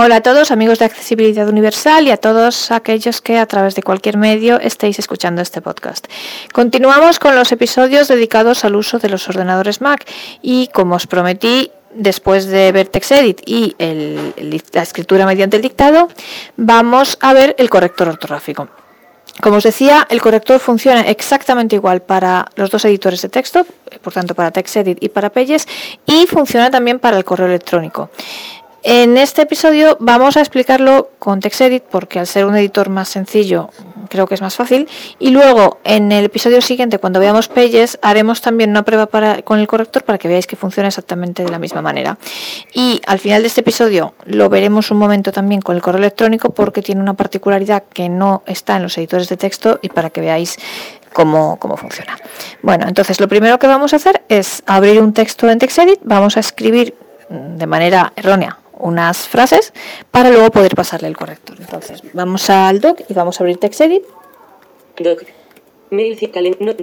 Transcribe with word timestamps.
Hola 0.00 0.14
a 0.14 0.20
todos 0.20 0.52
amigos 0.52 0.78
de 0.78 0.84
Accesibilidad 0.84 1.48
Universal 1.48 2.06
y 2.06 2.12
a 2.12 2.16
todos 2.16 2.70
aquellos 2.70 3.20
que 3.20 3.36
a 3.36 3.46
través 3.46 3.74
de 3.74 3.82
cualquier 3.82 4.16
medio 4.16 4.60
estéis 4.60 5.00
escuchando 5.00 5.42
este 5.42 5.60
podcast. 5.60 6.06
Continuamos 6.52 7.18
con 7.18 7.34
los 7.34 7.50
episodios 7.50 8.06
dedicados 8.06 8.64
al 8.64 8.76
uso 8.76 9.00
de 9.00 9.08
los 9.08 9.28
ordenadores 9.28 9.80
Mac 9.80 10.08
y 10.40 10.68
como 10.68 10.94
os 10.94 11.08
prometí 11.08 11.72
después 11.92 12.46
de 12.46 12.70
ver 12.70 12.86
TextEdit 12.86 13.40
y 13.44 13.74
la 14.70 14.82
escritura 14.82 15.26
mediante 15.26 15.56
el 15.56 15.62
dictado, 15.62 16.06
vamos 16.56 17.18
a 17.20 17.32
ver 17.32 17.56
el 17.58 17.68
corrector 17.68 18.06
ortográfico. 18.06 18.68
Como 19.40 19.56
os 19.56 19.64
decía, 19.64 20.06
el 20.10 20.20
corrector 20.20 20.60
funciona 20.60 21.02
exactamente 21.02 21.74
igual 21.74 22.02
para 22.02 22.46
los 22.54 22.70
dos 22.70 22.84
editores 22.84 23.22
de 23.22 23.28
texto, 23.28 23.66
por 24.02 24.12
tanto 24.12 24.36
para 24.36 24.52
TextEdit 24.52 25.02
y 25.02 25.08
para 25.08 25.30
Pages, 25.30 25.66
y 26.06 26.26
funciona 26.26 26.70
también 26.70 27.00
para 27.00 27.16
el 27.16 27.24
correo 27.24 27.46
electrónico. 27.46 28.10
En 28.84 29.18
este 29.18 29.42
episodio 29.42 29.96
vamos 29.98 30.36
a 30.36 30.40
explicarlo 30.40 31.10
con 31.18 31.40
TextEdit 31.40 31.82
porque 31.82 32.20
al 32.20 32.28
ser 32.28 32.46
un 32.46 32.54
editor 32.54 32.90
más 32.90 33.08
sencillo 33.08 33.70
creo 34.08 34.28
que 34.28 34.34
es 34.34 34.40
más 34.40 34.54
fácil 34.54 34.88
y 35.18 35.30
luego 35.30 35.78
en 35.82 36.12
el 36.12 36.26
episodio 36.26 36.60
siguiente 36.62 37.00
cuando 37.00 37.18
veamos 37.18 37.48
Pages 37.48 37.98
haremos 38.02 38.40
también 38.40 38.70
una 38.70 38.84
prueba 38.84 39.06
para, 39.06 39.42
con 39.42 39.58
el 39.58 39.66
corrector 39.66 40.04
para 40.04 40.16
que 40.16 40.28
veáis 40.28 40.46
que 40.46 40.54
funciona 40.54 40.88
exactamente 40.88 41.42
de 41.42 41.50
la 41.50 41.58
misma 41.58 41.82
manera. 41.82 42.18
Y 42.72 43.00
al 43.06 43.18
final 43.18 43.42
de 43.42 43.48
este 43.48 43.62
episodio 43.62 44.14
lo 44.26 44.48
veremos 44.48 44.92
un 44.92 44.98
momento 44.98 45.32
también 45.32 45.60
con 45.60 45.74
el 45.74 45.82
correo 45.82 45.98
electrónico 45.98 46.50
porque 46.50 46.80
tiene 46.80 47.00
una 47.00 47.14
particularidad 47.14 47.82
que 47.92 48.08
no 48.08 48.44
está 48.46 48.76
en 48.76 48.84
los 48.84 48.96
editores 48.96 49.28
de 49.28 49.36
texto 49.36 49.80
y 49.82 49.88
para 49.88 50.10
que 50.10 50.20
veáis 50.20 50.56
Cómo, 51.10 51.58
cómo, 51.58 51.76
funciona. 51.76 52.16
Bueno, 52.62 52.86
entonces 52.86 53.18
lo 53.18 53.28
primero 53.28 53.58
que 53.58 53.66
vamos 53.66 53.92
a 53.94 53.96
hacer 53.96 54.22
es 54.28 54.62
abrir 54.66 55.00
un 55.00 55.14
texto 55.14 55.48
en 55.48 55.58
TextEdit, 55.58 55.98
vamos 56.04 56.36
a 56.36 56.40
escribir 56.40 56.94
de 57.30 57.66
manera 57.66 58.12
errónea 58.14 58.58
unas 58.78 59.28
frases 59.28 59.72
para 60.10 60.30
luego 60.30 60.50
poder 60.50 60.74
pasarle 60.74 61.08
el 61.08 61.16
corrector. 61.16 61.56
Entonces, 61.60 62.02
vamos 62.12 62.48
al 62.50 62.80
doc 62.80 63.00
y 63.08 63.14
vamos 63.14 63.40
a 63.40 63.44
abrir 63.44 63.58
TextEdit. 63.58 64.02
Doc. 64.98 65.22
Mail, 65.90 66.18
no, 66.60 66.74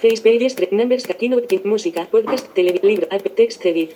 face 0.00 0.20
pages, 0.22 0.56
numbers, 0.70 1.06
música, 1.64 2.06
podcast, 2.10 2.56
libro, 2.56 3.06
text 3.34 3.64
edit, 3.64 3.92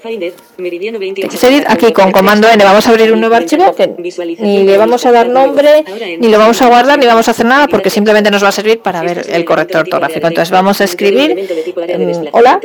finder, 0.00 0.34
meridiano 0.56 0.98
20. 0.98 1.22
TextEdit, 1.22 1.64
aquí 1.68 1.92
con 1.92 2.10
comando 2.12 2.48
N 2.48 2.64
vamos 2.64 2.86
a 2.86 2.90
abrir 2.90 3.12
un 3.12 3.20
nuevo 3.20 3.36
archivo 3.36 3.74
que 3.74 3.86
ni 4.38 4.64
le 4.64 4.76
vamos 4.78 5.06
a 5.06 5.12
dar 5.12 5.28
nombre, 5.28 5.84
ni 6.18 6.28
lo 6.28 6.38
vamos 6.38 6.60
a 6.62 6.68
guardar, 6.68 6.98
ni 6.98 7.06
vamos 7.06 7.28
a 7.28 7.30
hacer 7.30 7.46
nada 7.46 7.68
porque 7.68 7.90
simplemente 7.90 8.30
nos 8.30 8.42
va 8.42 8.48
a 8.48 8.52
servir 8.52 8.80
para 8.80 9.02
ver 9.02 9.26
el 9.28 9.44
corrector 9.44 9.82
ortográfico. 9.82 10.26
Entonces 10.26 10.50
vamos 10.50 10.80
a 10.80 10.84
escribir 10.84 11.36
hola. 12.32 12.60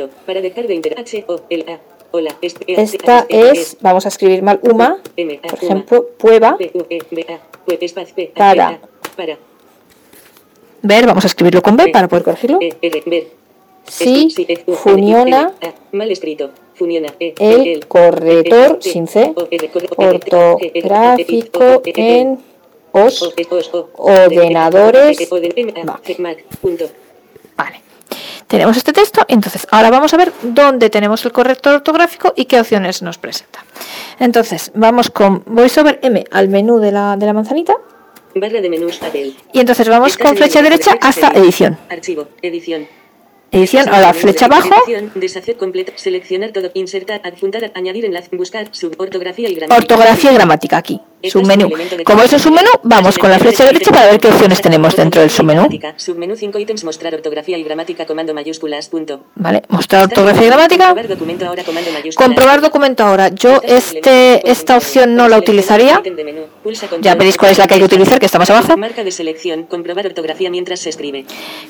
Esta 2.66 3.26
es, 3.28 3.76
vamos 3.80 4.06
a 4.06 4.08
escribir 4.08 4.42
mal 4.42 4.60
UMA, 4.62 4.98
por 5.48 5.62
ejemplo, 5.62 6.08
prueba 6.18 6.56
para 8.36 9.38
ver, 10.84 11.06
vamos 11.06 11.24
a 11.24 11.26
escribirlo 11.26 11.62
con 11.62 11.76
B 11.76 11.88
para 11.88 12.08
poder 12.08 12.24
corregirlo. 12.24 12.58
Si 13.86 14.28
funciona 14.76 15.52
el 17.38 17.86
corrector 17.86 18.78
sin 18.80 19.06
C 19.06 19.34
ortográfico 19.96 21.82
en 21.84 22.38
os 22.92 23.34
ordenadores. 23.94 25.18
Vale. 27.56 27.80
Tenemos 28.46 28.76
este 28.76 28.92
texto, 28.92 29.22
entonces 29.26 29.66
ahora 29.70 29.90
vamos 29.90 30.14
a 30.14 30.16
ver 30.16 30.32
dónde 30.42 30.90
tenemos 30.90 31.24
el 31.24 31.32
corrector 31.32 31.74
ortográfico 31.74 32.32
y 32.36 32.44
qué 32.44 32.60
opciones 32.60 33.02
nos 33.02 33.18
presenta. 33.18 33.64
Entonces, 34.20 34.70
vamos 34.74 35.10
con 35.10 35.42
VoiceOver 35.46 35.98
M 36.02 36.24
al 36.30 36.48
menú 36.48 36.78
de 36.78 36.92
la, 36.92 37.16
de 37.16 37.26
la 37.26 37.32
manzanita. 37.32 37.74
Barra 38.34 38.60
de 38.60 38.68
menús 38.68 39.00
Y 39.52 39.60
entonces 39.60 39.88
vamos 39.88 40.16
con 40.16 40.36
flecha 40.36 40.62
derecha 40.62 40.96
hasta 41.00 41.28
edición. 41.28 41.78
Archivo, 41.88 42.28
edición 42.42 42.86
edición 43.54 43.88
a 43.88 44.00
la 44.00 44.12
flecha 44.12 44.46
abajo. 44.46 44.74
Deshacer 45.14 45.56
completo, 45.56 45.92
seleccionar 45.96 46.50
todo, 46.52 46.70
insertar, 46.74 47.20
adjuntar, 47.24 47.70
añadir 47.74 48.04
enlace, 48.04 48.36
buscar, 48.36 48.68
ortografía 48.98 49.48
y 49.48 49.54
gramática. 49.54 49.94
Ortografía 49.94 50.32
y 50.32 50.34
gramática 50.34 50.76
aquí, 50.76 51.00
submenú. 51.30 51.70
Como 52.04 52.22
eso 52.22 52.36
es 52.36 52.42
submenú, 52.42 52.70
vamos 52.82 53.18
con 53.18 53.30
la 53.30 53.38
flecha 53.38 53.64
derecha 53.64 53.90
para 53.90 54.06
ver 54.06 54.20
qué 54.20 54.28
opciones 54.28 54.60
tenemos 54.60 54.96
dentro 54.96 55.20
del 55.20 55.30
submenú. 55.30 55.68
Submenú 55.96 56.36
5 56.36 56.58
ítems, 56.58 56.84
mostrar 56.84 57.14
ortografía 57.14 57.58
y 57.58 57.62
gramática, 57.62 58.06
comando 58.06 58.34
mayúsculas, 58.34 58.88
punto. 58.88 59.20
Vale, 59.34 59.62
mostrar 59.68 60.04
ortografía 60.04 60.44
y 60.44 60.46
gramática. 60.46 60.86
Comprobar 60.86 61.08
documento 61.08 61.46
ahora, 61.46 61.64
comando 61.64 61.90
mayúsculas. 61.92 62.28
Comprobar 62.28 62.60
documento 62.60 63.04
ahora. 63.04 63.28
Yo 63.28 63.60
este, 63.62 64.50
esta 64.50 64.76
opción 64.76 65.14
no 65.14 65.28
la 65.28 65.38
utilizaría. 65.38 66.02
Ya 67.00 67.14
veréis 67.14 67.36
cuál 67.36 67.52
es 67.52 67.58
la 67.58 67.66
que 67.66 67.74
hay 67.74 67.80
que 67.80 67.86
utilizar, 67.86 68.18
que 68.18 68.26
está 68.26 68.38
más 68.38 68.50
abajo. 68.50 68.76
Marca 68.76 69.04
de 69.04 69.10
selección, 69.10 69.64
comprobar 69.64 70.06
ortografía 70.06 70.50
mientras 70.50 70.80
se 70.80 70.90
escribe. 70.90 71.24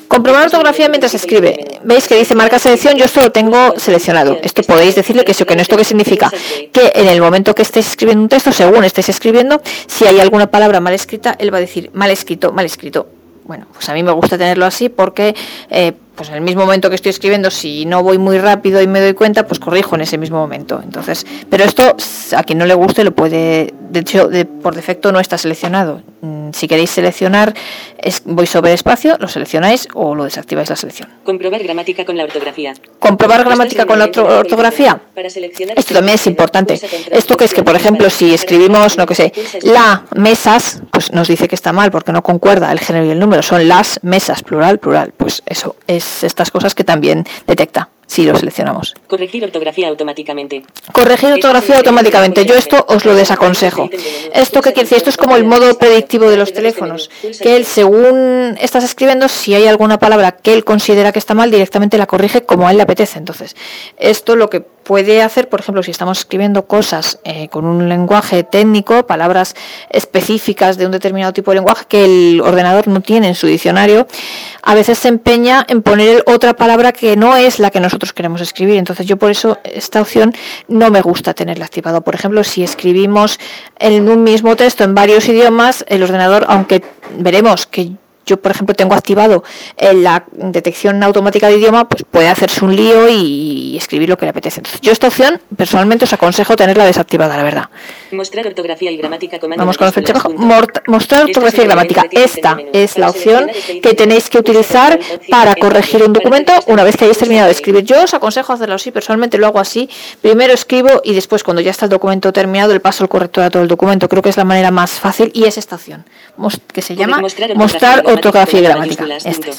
Comprobar 0.09 0.45
ortografía 0.45 0.89
mientras 0.89 1.13
se 1.13 1.19
escribe 1.19 1.45
veis 1.85 2.09
que 2.09 2.17
dice 2.17 2.35
marca 2.35 2.59
selección, 2.59 2.97
yo 2.97 3.05
esto 3.05 3.21
lo 3.21 3.31
tengo 3.31 3.75
seleccionado. 3.77 4.39
Esto 4.43 4.63
podéis 4.63 4.95
decirle 4.95 5.25
que 5.25 5.35
sí 5.35 5.43
o 5.43 5.47
que 5.47 5.57
no. 5.57 5.63
¿Esto 5.63 5.77
qué 5.77 5.85
significa? 5.85 6.31
Que 6.73 6.93
en 6.95 7.09
el 7.09 7.21
momento 7.21 7.55
que 7.55 7.63
estéis 7.63 7.89
escribiendo 7.89 8.23
un 8.23 8.29
texto, 8.29 8.53
según 8.53 8.85
estéis 8.85 9.09
escribiendo, 9.09 9.44
si 9.87 10.07
hay 10.07 10.21
alguna 10.21 10.51
palabra 10.51 10.81
mal 10.81 10.95
escrita, 10.95 11.37
él 11.39 11.53
va 11.53 11.59
a 11.59 11.61
decir 11.61 11.91
mal 11.95 12.11
escrito, 12.11 12.53
mal 12.53 12.67
escrito. 12.67 13.09
Bueno, 13.45 13.67
pues 13.73 13.89
a 13.89 13.95
mí 13.95 14.03
me 14.03 14.13
gusta 14.13 14.39
tenerlo 14.39 14.65
así 14.65 14.89
porque 14.89 15.35
eh, 15.71 15.93
pues 16.15 16.29
en 16.29 16.37
el 16.37 16.41
mismo 16.41 16.63
momento 16.63 16.89
que 16.89 16.97
estoy 16.97 17.11
escribiendo, 17.11 17.51
si 17.51 17.87
no 17.87 18.03
voy 18.03 18.19
muy 18.19 18.39
rápido 18.39 18.81
y 18.81 18.87
me 18.87 19.01
doy 19.01 19.15
cuenta, 19.15 19.47
pues 19.47 19.59
corrijo 19.59 19.95
en 19.97 20.03
ese 20.03 20.19
mismo 20.19 20.39
momento. 20.39 20.81
Entonces, 20.83 21.27
pero 21.51 21.65
esto 21.65 21.97
a 22.37 22.43
quien 22.45 22.59
no 22.59 22.67
le 22.67 22.75
guste 22.75 23.05
lo 23.05 23.13
puede, 23.13 23.75
de 23.91 24.01
hecho, 24.01 24.31
por 24.63 24.75
defecto 24.75 25.13
no 25.13 25.21
está 25.21 25.39
seleccionado. 25.39 26.03
Mm, 26.21 26.51
si 26.53 26.69
queréis 26.69 26.91
seleccionar, 26.91 27.55
es, 27.99 28.23
voy 28.25 28.47
sobre 28.47 28.73
espacio, 28.73 29.17
lo 29.19 29.29
seleccionáis 29.29 29.89
o 29.95 30.15
lo 30.15 30.25
desactiváis 30.25 30.71
la 30.71 30.77
selección. 30.77 31.09
Comprobar 31.25 31.63
gramática 31.63 32.05
con 32.05 32.17
la 32.17 32.25
ortografía. 32.25 32.75
Comprobar 32.99 33.45
gramática 33.45 33.87
con 33.87 33.99
la 33.99 34.07
ortografía. 34.07 35.01
Esto 35.77 35.95
también 35.95 36.15
es 36.15 36.27
importante. 36.27 36.81
Esto 37.11 37.37
que 37.37 37.45
es 37.45 37.55
que, 37.55 37.63
por 37.63 37.77
ejemplo, 37.77 38.09
si 38.11 38.33
escribimos, 38.33 38.97
no 38.97 39.07
que 39.07 39.15
sé, 39.15 39.33
la 39.63 40.05
mesas, 40.15 40.83
pues 40.91 41.13
nos 41.13 41.29
dice 41.29 41.49
que 41.49 41.55
está 41.55 41.73
mal 41.73 41.91
porque 41.91 42.13
no 42.13 42.23
concuerda 42.23 42.71
el 42.73 42.79
género 42.79 43.07
y 43.07 43.11
el 43.11 43.19
número. 43.19 43.43
Son 43.43 43.67
las 43.67 44.01
mesas, 44.03 44.43
plural, 44.43 44.79
plural. 44.79 45.13
Pues 45.17 45.43
eso 45.47 45.77
es 45.87 46.04
estas 46.23 46.51
cosas 46.51 46.75
que 46.75 46.85
también 46.85 47.25
detecta 47.47 47.91
si 48.07 48.25
lo 48.25 48.37
seleccionamos. 48.37 48.95
Corregir 49.07 49.45
ortografía 49.45 49.89
automáticamente. 49.89 50.63
Corregir 50.93 51.33
ortografía 51.33 51.79
automáticamente. 51.79 52.45
Yo 52.45 52.55
esto 52.55 52.85
os 52.89 53.05
lo 53.05 53.15
desaconsejo. 53.15 53.89
¿Esto 54.33 54.61
qué 54.61 54.73
quiere 54.73 54.83
decir? 54.83 54.99
Esto 54.99 55.11
es 55.11 55.17
como 55.17 55.37
el 55.37 55.45
modo 55.45 55.79
predictivo 55.79 56.29
de 56.31 56.37
los 56.37 56.53
teléfonos. 56.53 57.11
Que 57.41 57.57
él, 57.57 57.65
según 57.65 58.57
estás 58.61 58.85
escribiendo, 58.85 59.29
si 59.29 59.55
hay 59.55 59.67
alguna 59.67 59.99
palabra 59.99 60.33
que 60.33 60.53
él 60.53 60.65
considera 60.65 61.13
que 61.13 61.19
está 61.19 61.35
mal, 61.35 61.51
directamente 61.51 61.99
la 61.99 62.07
corrige 62.07 62.43
como 62.43 62.69
a 62.69 62.71
él 62.71 62.77
le 62.77 62.83
apetece. 62.83 63.19
Entonces, 63.19 63.57
esto 63.97 64.37
lo 64.37 64.51
que 64.51 64.65
puede 64.85 65.23
hacer, 65.23 65.49
por 65.49 65.61
ejemplo, 65.61 65.83
si 65.83 65.91
estamos 65.91 66.19
escribiendo 66.19 66.67
cosas 66.67 67.19
eh, 67.25 67.49
con 67.49 67.65
un 67.65 67.89
lenguaje 67.89 68.45
técnico, 68.45 69.07
palabras 69.07 69.57
específicas 69.91 70.77
de 70.77 70.87
un 70.87 70.93
determinado 70.93 71.33
tipo 71.33 71.51
de 71.51 71.57
lenguaje 71.57 71.87
que 71.89 72.05
el 72.05 72.41
ordenador 72.41 72.87
no 72.89 73.01
tiene 73.01 73.29
en 73.29 73.35
su 73.35 73.47
diccionario, 73.47 74.07
a 74.63 74.75
veces 74.75 74.99
se 74.99 75.09
empeña 75.09 75.65
en 75.69 75.83
poner 75.83 76.23
otra 76.27 76.55
palabra 76.55 76.93
que 76.93 77.17
no 77.17 77.37
es 77.37 77.59
la 77.59 77.71
que 77.71 77.81
nosotros 77.81 78.13
queremos 78.13 78.41
escribir. 78.41 78.77
Entonces 78.77 79.07
yo 79.07 79.17
por 79.17 79.31
eso 79.31 79.59
esta 79.65 80.01
opción 80.01 80.33
no 80.69 80.91
me 80.91 81.01
gusta 81.01 81.35
tenerla 81.35 81.65
activado. 81.65 82.03
Por 82.03 82.15
ejemplo, 82.15 82.45
si 82.45 82.63
escribimos 82.63 83.41
en 83.79 84.09
un 84.09 84.23
mismo 84.23 84.55
texto 84.57 84.85
en 84.85 84.95
varios 84.95 85.29
idiomas, 85.29 85.85
el 85.89 86.03
ordenador, 86.03 86.45
aunque 86.49 86.83
veremos 87.19 87.67
que 87.67 87.93
yo, 88.27 88.41
por 88.41 88.51
ejemplo, 88.53 88.75
tengo 88.75 88.95
activado 88.95 89.45
eh, 89.77 89.95
la 89.95 90.25
detección 90.33 91.03
automática 91.03 91.49
de 91.49 91.59
idioma, 91.59 91.89
pues 91.89 92.05
puede 92.11 92.29
hacerse 92.29 92.65
un 92.65 92.75
lío 92.75 93.09
y 93.09 93.77
escribir 93.77 94.09
lo 94.09 94.17
que 94.17 94.27
le 94.27 94.31
apetece. 94.31 94.63
yo 94.81 94.93
esta 94.93 95.09
opción, 95.09 95.41
personalmente, 95.57 96.05
os 96.05 96.13
aconsejo 96.13 96.57
tenerla 96.57 96.85
desactivada, 96.85 97.37
la 97.37 97.43
verdad. 97.43 97.69
Mostrar 98.13 98.47
ortografía 98.47 98.91
y 98.91 98.97
gramática. 98.97 99.39
Vamos 99.57 99.77
con 99.77 99.93
flecha 99.93 100.13
abajo. 100.13 100.33
Mostrar 100.87 101.25
ortografía 101.25 101.65
y 101.65 101.67
gramática. 101.67 102.07
Esta 102.11 102.59
es 102.73 102.99
la 102.99 103.11
opción 103.11 103.51
que 103.83 103.95
tenéis 103.95 104.31
que 104.31 104.39
utilizar 104.39 104.99
para 105.31 105.55
corregir 105.55 106.03
un 106.03 106.13
documento 106.13 106.53
una 106.67 106.85
vez 106.85 106.97
que 106.97 107.05
hayáis 107.05 107.19
terminado 107.19 107.47
de 107.47 107.53
escribir. 107.53 107.85
Yo 107.85 108.03
os 108.03 108.15
aconsejo 108.15 108.53
hacerlo 108.53 108.75
así, 108.75 108.91
personalmente 108.91 109.39
lo 109.39 109.47
hago 109.47 109.61
así. 109.61 109.89
Primero 110.21 110.53
escribo 110.53 111.01
y 111.05 111.15
después, 111.15 111.43
cuando 111.43 111.61
ya 111.61 111.71
está 111.71 111.87
el 111.87 111.91
documento 111.91 112.33
terminado, 112.33 112.73
le 112.73 112.81
paso 112.81 113.05
el 113.05 113.09
corrector 113.09 113.45
a 113.45 113.51
todo 113.51 113.63
el 113.63 113.69
documento. 113.69 114.09
Creo 114.09 114.23
que 114.23 114.31
es 114.31 114.37
la 114.37 114.45
manera 114.45 114.71
más 114.71 114.93
fácil 114.93 115.31
y 115.35 115.45
es 115.45 115.59
esta 115.59 115.77
opción, 115.77 116.05
que 116.73 116.83
se 116.83 116.97
llama 116.97 117.21
mostrar 117.55 118.03
ortografía 118.07 118.14
y 118.59 118.63
gramática. 118.63 119.05
Este 119.17 119.51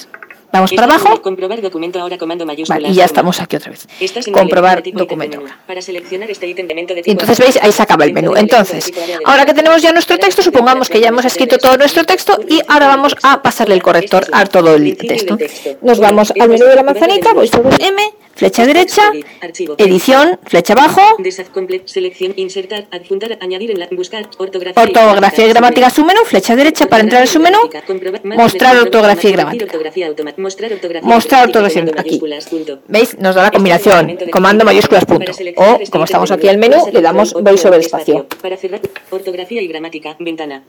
Vamos 0.51 0.71
para 0.73 0.87
abajo. 0.87 1.21
Comprobar 1.21 1.61
documento 1.61 1.99
ahora 1.99 2.17
comando. 2.17 2.45
Vale, 2.45 2.89
y 2.89 2.93
ya 2.93 3.05
estamos 3.05 3.39
aquí 3.41 3.55
otra 3.55 3.71
vez. 3.71 3.87
Comprobar 4.31 4.83
documento. 4.93 5.43
Para 5.67 5.81
seleccionar 5.81 6.29
este 6.29 6.47
ítem 6.47 6.67
de 6.67 6.75
de 6.75 6.81
Y 6.81 6.85
tipo 7.03 7.11
entonces 7.11 7.39
veis, 7.39 7.59
ahí 7.61 7.71
se 7.71 7.81
acaba 7.81 8.05
el 8.05 8.13
menú. 8.13 8.35
Entonces, 8.35 8.91
ahora 9.25 9.45
que 9.45 9.53
tenemos 9.53 9.81
ya 9.81 9.91
nuestro 9.91 10.17
texto, 10.17 10.41
supongamos 10.41 10.89
que 10.89 10.99
ya 10.99 11.09
hemos 11.09 11.25
escrito 11.25 11.57
todo 11.57 11.77
nuestro 11.77 12.03
texto 12.03 12.39
y 12.47 12.61
ahora 12.67 12.87
vamos 12.87 13.15
a 13.23 13.41
pasarle 13.41 13.75
el 13.75 13.83
corrector 13.83 14.25
a 14.31 14.45
todo 14.45 14.75
el 14.75 14.97
texto. 14.97 15.37
Nos 15.81 15.99
vamos 15.99 16.33
al 16.39 16.49
menú 16.49 16.65
de 16.65 16.75
la 16.75 16.83
manzanita, 16.83 17.33
voy 17.33 17.47
sobre 17.47 17.75
M, 17.85 18.01
flecha 18.35 18.65
derecha, 18.65 19.11
edición, 19.77 20.39
flecha 20.43 20.73
abajo, 20.73 21.01
Desaz 21.19 21.49
complete, 21.49 21.87
selección, 21.87 22.33
insertar, 22.35 22.87
adjuntar, 22.91 23.37
añadir 23.41 23.71
en 23.71 23.79
la, 23.79 23.87
buscar, 23.91 24.29
ortografía. 24.37 24.83
ortografía 24.83 25.45
y 25.45 25.49
gramática 25.49 25.89
submenú, 25.89 26.21
flecha 26.25 26.55
derecha 26.55 26.87
para 26.87 27.03
entrar 27.03 27.21
al 27.21 27.27
submenú, 27.27 27.59
mostrar 28.23 28.77
ortografía 28.77 29.29
y 29.29 29.33
gramática. 29.33 29.65
Mostrar 30.37 30.73
ortografía. 30.73 31.07
Mostrar 31.07 31.47
aquí. 31.97 32.21
¿Veis? 32.87 33.17
Nos 33.19 33.35
da 33.35 33.43
la 33.43 33.51
combinación, 33.51 34.17
comando 34.31 34.65
mayúsculas 34.65 35.05
punto. 35.05 35.31
O, 35.57 35.79
como 35.91 36.03
estamos 36.05 36.31
aquí 36.31 36.47
en 36.47 36.53
el 36.55 36.57
menú, 36.57 36.85
le 36.91 37.01
damos 37.01 37.33
el 37.75 37.81
espacio. 37.81 38.27
Para 38.41 38.57
cerrar, 38.57 38.81
ortografía 39.11 39.61
y 39.61 39.67
gramática, 39.67 40.15
ventana. 40.19 40.63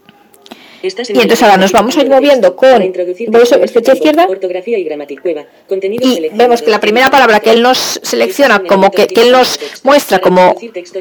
Y 0.83 0.87
entonces 0.87 1.43
ahora 1.43 1.57
nos 1.57 1.73
vamos 1.73 1.97
a 1.97 2.01
ir 2.03 2.09
moviendo 2.09 2.55
con 2.55 2.93
flecha 2.93 3.93
izquierda 3.93 4.27
Ortografía 4.29 4.79
y 4.79 4.85
gramática. 4.85 5.23
Y 5.69 6.29
vemos 6.33 6.63
que 6.63 6.71
la 6.71 6.81
primera 6.81 7.11
palabra 7.11 7.41
que 7.41 7.51
él 7.51 7.63
nos 7.63 8.01
selecciona 8.03 8.61
como 8.61 8.91
que, 8.91 9.07
que 9.07 9.23
él 9.23 9.33
nos 9.33 9.59
muestra 9.83 10.19
como 10.21 10.55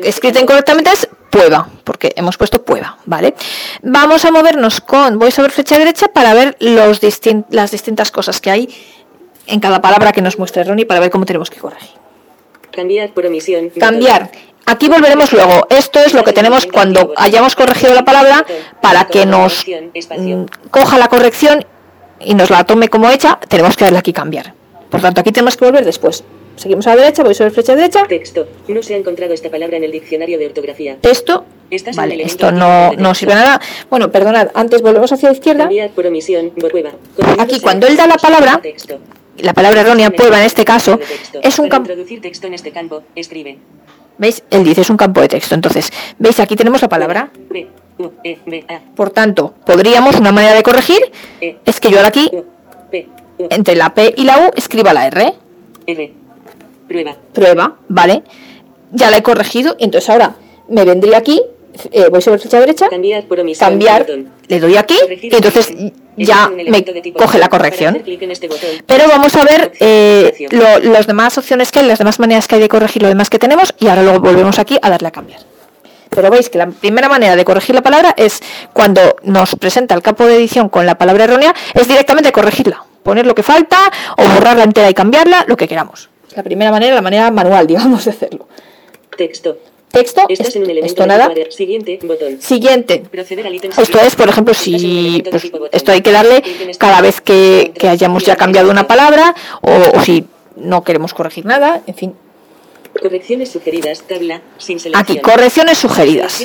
escrita 0.04 0.40
incorrectamente 0.40 0.92
es 0.92 1.08
prueba, 1.30 1.70
porque 1.84 2.14
hemos 2.16 2.38
puesto 2.38 2.64
prueba, 2.64 2.98
¿vale? 3.06 3.34
Vamos 3.82 4.24
a 4.26 4.32
movernos 4.32 4.82
con 4.82 5.20
voy 5.20 5.32
sobre 5.32 5.52
flecha 5.52 5.78
derecha 5.78 6.08
para 6.08 6.34
ver 6.34 6.56
los 6.60 7.02
las 7.50 7.72
distintas 7.72 8.12
cosas 8.12 8.40
que 8.40 8.50
hay 8.50 8.70
en 9.48 9.60
cada 9.60 9.82
palabra 9.82 10.12
que 10.12 10.22
nos 10.22 10.40
muestra 10.40 10.64
Ronnie 10.64 10.86
para 10.86 11.00
ver 11.00 11.10
cómo 11.10 11.26
tenemos 11.26 11.50
que 11.50 11.60
corregir. 11.60 11.90
Cambiar 12.72 13.14
por 13.14 13.26
omisión. 13.26 13.70
Cambiar. 13.70 14.32
Aquí 14.66 14.88
volveremos 14.88 15.32
luego. 15.32 15.68
Esto 15.70 16.00
es 16.00 16.14
lo 16.14 16.24
que 16.24 16.34
tenemos 16.34 16.66
cuando 16.66 17.14
hayamos 17.18 17.56
corregido 17.56 17.94
la 17.94 18.04
palabra 18.04 18.46
para 18.82 19.06
que 19.08 19.26
nos 19.26 19.66
mm, 19.68 20.46
coja 20.72 20.98
la 20.98 21.08
corrección 21.08 21.66
y 22.20 22.34
nos 22.34 22.50
la 22.50 22.64
tome 22.64 22.90
como 22.90 23.10
hecha. 23.10 23.40
Tenemos 23.48 23.78
que 23.78 23.86
darle 23.86 24.00
aquí 24.00 24.14
cambiar. 24.14 24.54
Por 24.90 25.02
tanto, 25.02 25.22
aquí 25.22 25.32
tenemos 25.32 25.56
que 25.56 25.66
volver 25.66 25.86
después. 25.86 26.24
Seguimos 26.56 26.88
a 26.88 26.92
la 26.96 27.02
derecha, 27.02 27.22
voy 27.22 27.36
sobre 27.36 27.52
flecha 27.52 27.76
derecha. 27.76 28.08
Texto. 28.08 28.48
No 28.70 28.82
se 28.82 28.94
ha 28.94 28.98
encontrado 28.98 29.34
esta 29.34 29.50
palabra 29.50 29.76
en 29.78 29.84
el 29.84 29.92
diccionario 29.92 30.40
de 30.40 30.46
ortografía. 30.48 30.98
Estás 31.70 31.96
vale, 31.96 32.16
el 32.16 32.22
esto 32.22 32.52
no, 32.52 32.92
no 32.92 32.92
texto. 32.92 33.14
sirve 33.16 33.36
nada. 33.36 33.60
Bueno, 33.90 34.12
perdonad, 34.12 34.50
antes 34.54 34.82
volvemos 34.82 35.12
hacia 35.12 35.30
la 35.30 35.36
izquierda. 35.36 35.70
Por 35.94 36.08
omisión. 36.08 36.54
Aquí, 37.40 37.60
cuando 37.60 37.88
él 37.88 37.98
da 37.98 38.08
la 38.08 38.18
palabra, 38.18 38.60
Texto. 38.62 39.00
La 39.40 39.54
palabra 39.54 39.82
errónea, 39.82 40.12
prueba 40.12 40.40
en 40.40 40.46
este 40.46 40.64
caso, 40.64 40.98
es 41.42 41.60
un 41.60 41.68
campo. 41.68 41.92
texto 42.22 42.48
este 42.48 42.72
campo, 42.72 43.04
escribe. 43.16 43.58
¿Veis? 44.18 44.44
Él 44.50 44.64
dice 44.64 44.82
es 44.82 44.90
un 44.90 44.98
campo 44.98 45.22
de 45.22 45.28
texto. 45.28 45.56
Entonces, 45.56 45.92
¿veis? 46.20 46.40
Aquí 46.40 46.56
tenemos 46.56 46.82
la 46.82 46.90
palabra. 46.90 47.32
Por 48.96 49.10
tanto, 49.12 49.54
podríamos, 49.66 50.18
una 50.20 50.32
manera 50.32 50.54
de 50.54 50.64
corregir 50.64 51.00
es 51.40 51.80
que 51.80 51.90
yo 51.90 51.98
ahora 51.98 52.10
aquí, 52.10 52.30
entre 53.38 53.76
la 53.76 53.94
P 53.94 54.14
y 54.18 54.24
la 54.24 54.40
U, 54.40 54.52
escriba 54.56 54.94
la. 54.94 55.08
R. 55.08 55.34
Prueba. 56.88 57.16
Prueba, 57.34 57.76
¿vale? 57.88 58.24
Ya 58.92 59.10
la 59.12 59.18
he 59.18 59.24
corregido. 59.24 59.76
Entonces 59.80 60.10
ahora 60.10 60.36
me 60.68 60.86
vendría 60.86 61.18
aquí, 61.18 61.42
eh, 61.92 62.08
voy 62.10 62.22
sobre 62.22 62.40
flecha 62.40 62.60
derecha, 62.60 62.88
Cambiar 62.90 63.24
por 63.26 63.40
omisión. 63.40 63.70
cambiar, 63.70 64.02
botón. 64.04 64.32
le 64.48 64.60
doy 64.60 64.78
aquí, 64.78 64.98
y 65.22 65.36
entonces 65.36 65.74
ya 66.18 66.50
me 66.50 66.84
coge 67.14 67.38
la 67.40 67.50
corrección. 67.50 67.96
en 68.06 68.32
este 68.32 68.50
Pero 68.86 69.08
vamos 69.08 69.36
a 69.36 69.44
ver 69.44 69.72
eh, 69.80 70.48
lo- 70.52 70.80
las 70.92 71.08
demás 71.08 71.38
opciones 71.38 71.72
que 71.72 71.80
hay, 71.80 71.88
las 71.88 72.00
demás 72.00 72.20
maneras 72.20 72.48
que 72.48 72.56
hay 72.56 72.62
de 72.62 72.70
corregir 72.70 73.02
lo 73.02 73.08
demás 73.10 73.30
que 73.30 73.40
tenemos 73.40 73.74
y 73.80 73.88
ahora 73.88 74.04
luego 74.04 74.20
volvemos 74.20 74.60
aquí 74.60 74.78
a 74.82 74.90
darle 74.90 75.08
a 75.10 75.12
cambiar. 75.12 75.42
Pero 76.10 76.30
veis 76.30 76.50
que 76.50 76.58
la 76.58 76.68
primera 76.68 77.10
manera 77.10 77.36
de 77.36 77.44
corregir 77.44 77.76
la 77.76 77.82
palabra 77.82 78.14
es 78.16 78.40
cuando 78.72 79.02
nos 79.24 79.56
presenta 79.56 79.96
el 79.96 80.02
campo 80.02 80.26
de 80.26 80.36
edición 80.38 80.70
con 80.70 80.86
la 80.86 80.98
palabra 80.98 81.26
errónea, 81.26 81.54
es 81.74 81.88
directamente 81.90 82.32
corregirla, 82.32 82.84
poner 83.04 83.26
lo 83.26 83.36
que 83.36 83.44
falta 83.44 83.78
o 84.16 84.24
borrarla 84.24 84.64
entera 84.64 84.90
y 84.90 84.94
cambiarla, 84.94 85.44
lo 85.48 85.58
que 85.58 85.68
queramos. 85.68 86.10
La 86.36 86.44
primera 86.44 86.72
manera, 86.72 86.96
la 86.96 87.02
manera 87.02 87.32
manual, 87.32 87.68
digamos, 87.68 88.06
de 88.06 88.12
hacerlo. 88.12 88.48
Texto. 89.18 89.58
Texto, 89.96 90.26
Estás 90.28 90.56
en 90.58 90.64
un 90.64 90.70
elemento 90.70 90.94
esto 90.94 91.08
nada. 91.08 91.32
Siguiente, 91.50 92.00
botón. 92.04 92.42
Siguiente, 92.42 93.04
Proceder 93.10 93.48
al 93.48 93.56
ítem 93.56 93.72
esto 93.78 94.00
es, 94.00 94.16
por 94.16 94.28
ejemplo, 94.28 94.54
un 94.54 94.54
si 94.54 95.24
pues, 95.32 95.50
esto 95.72 95.92
hay 95.94 96.02
que 96.02 96.12
darle 96.12 96.44
este 96.44 96.78
cada 96.78 97.00
vez 97.02 97.22
que, 97.22 97.72
hayamos 97.88 98.26
ya 98.26 98.36
cambiado 98.36 98.70
una 98.70 98.82
este. 98.82 98.88
palabra 98.88 99.34
o, 99.62 99.98
o 99.98 100.02
si 100.02 100.26
no 100.58 100.84
queremos 100.84 101.14
corregir 101.14 101.46
nada, 101.46 101.82
en 101.88 101.96
fin. 101.96 102.14
Correcciones 103.02 103.52
sugeridas, 103.52 104.04
tabla, 104.04 104.42
sin 104.58 104.80
selección. 104.80 105.18
Aquí, 105.18 105.20
correcciones 105.20 105.78
sugeridas. 105.78 106.38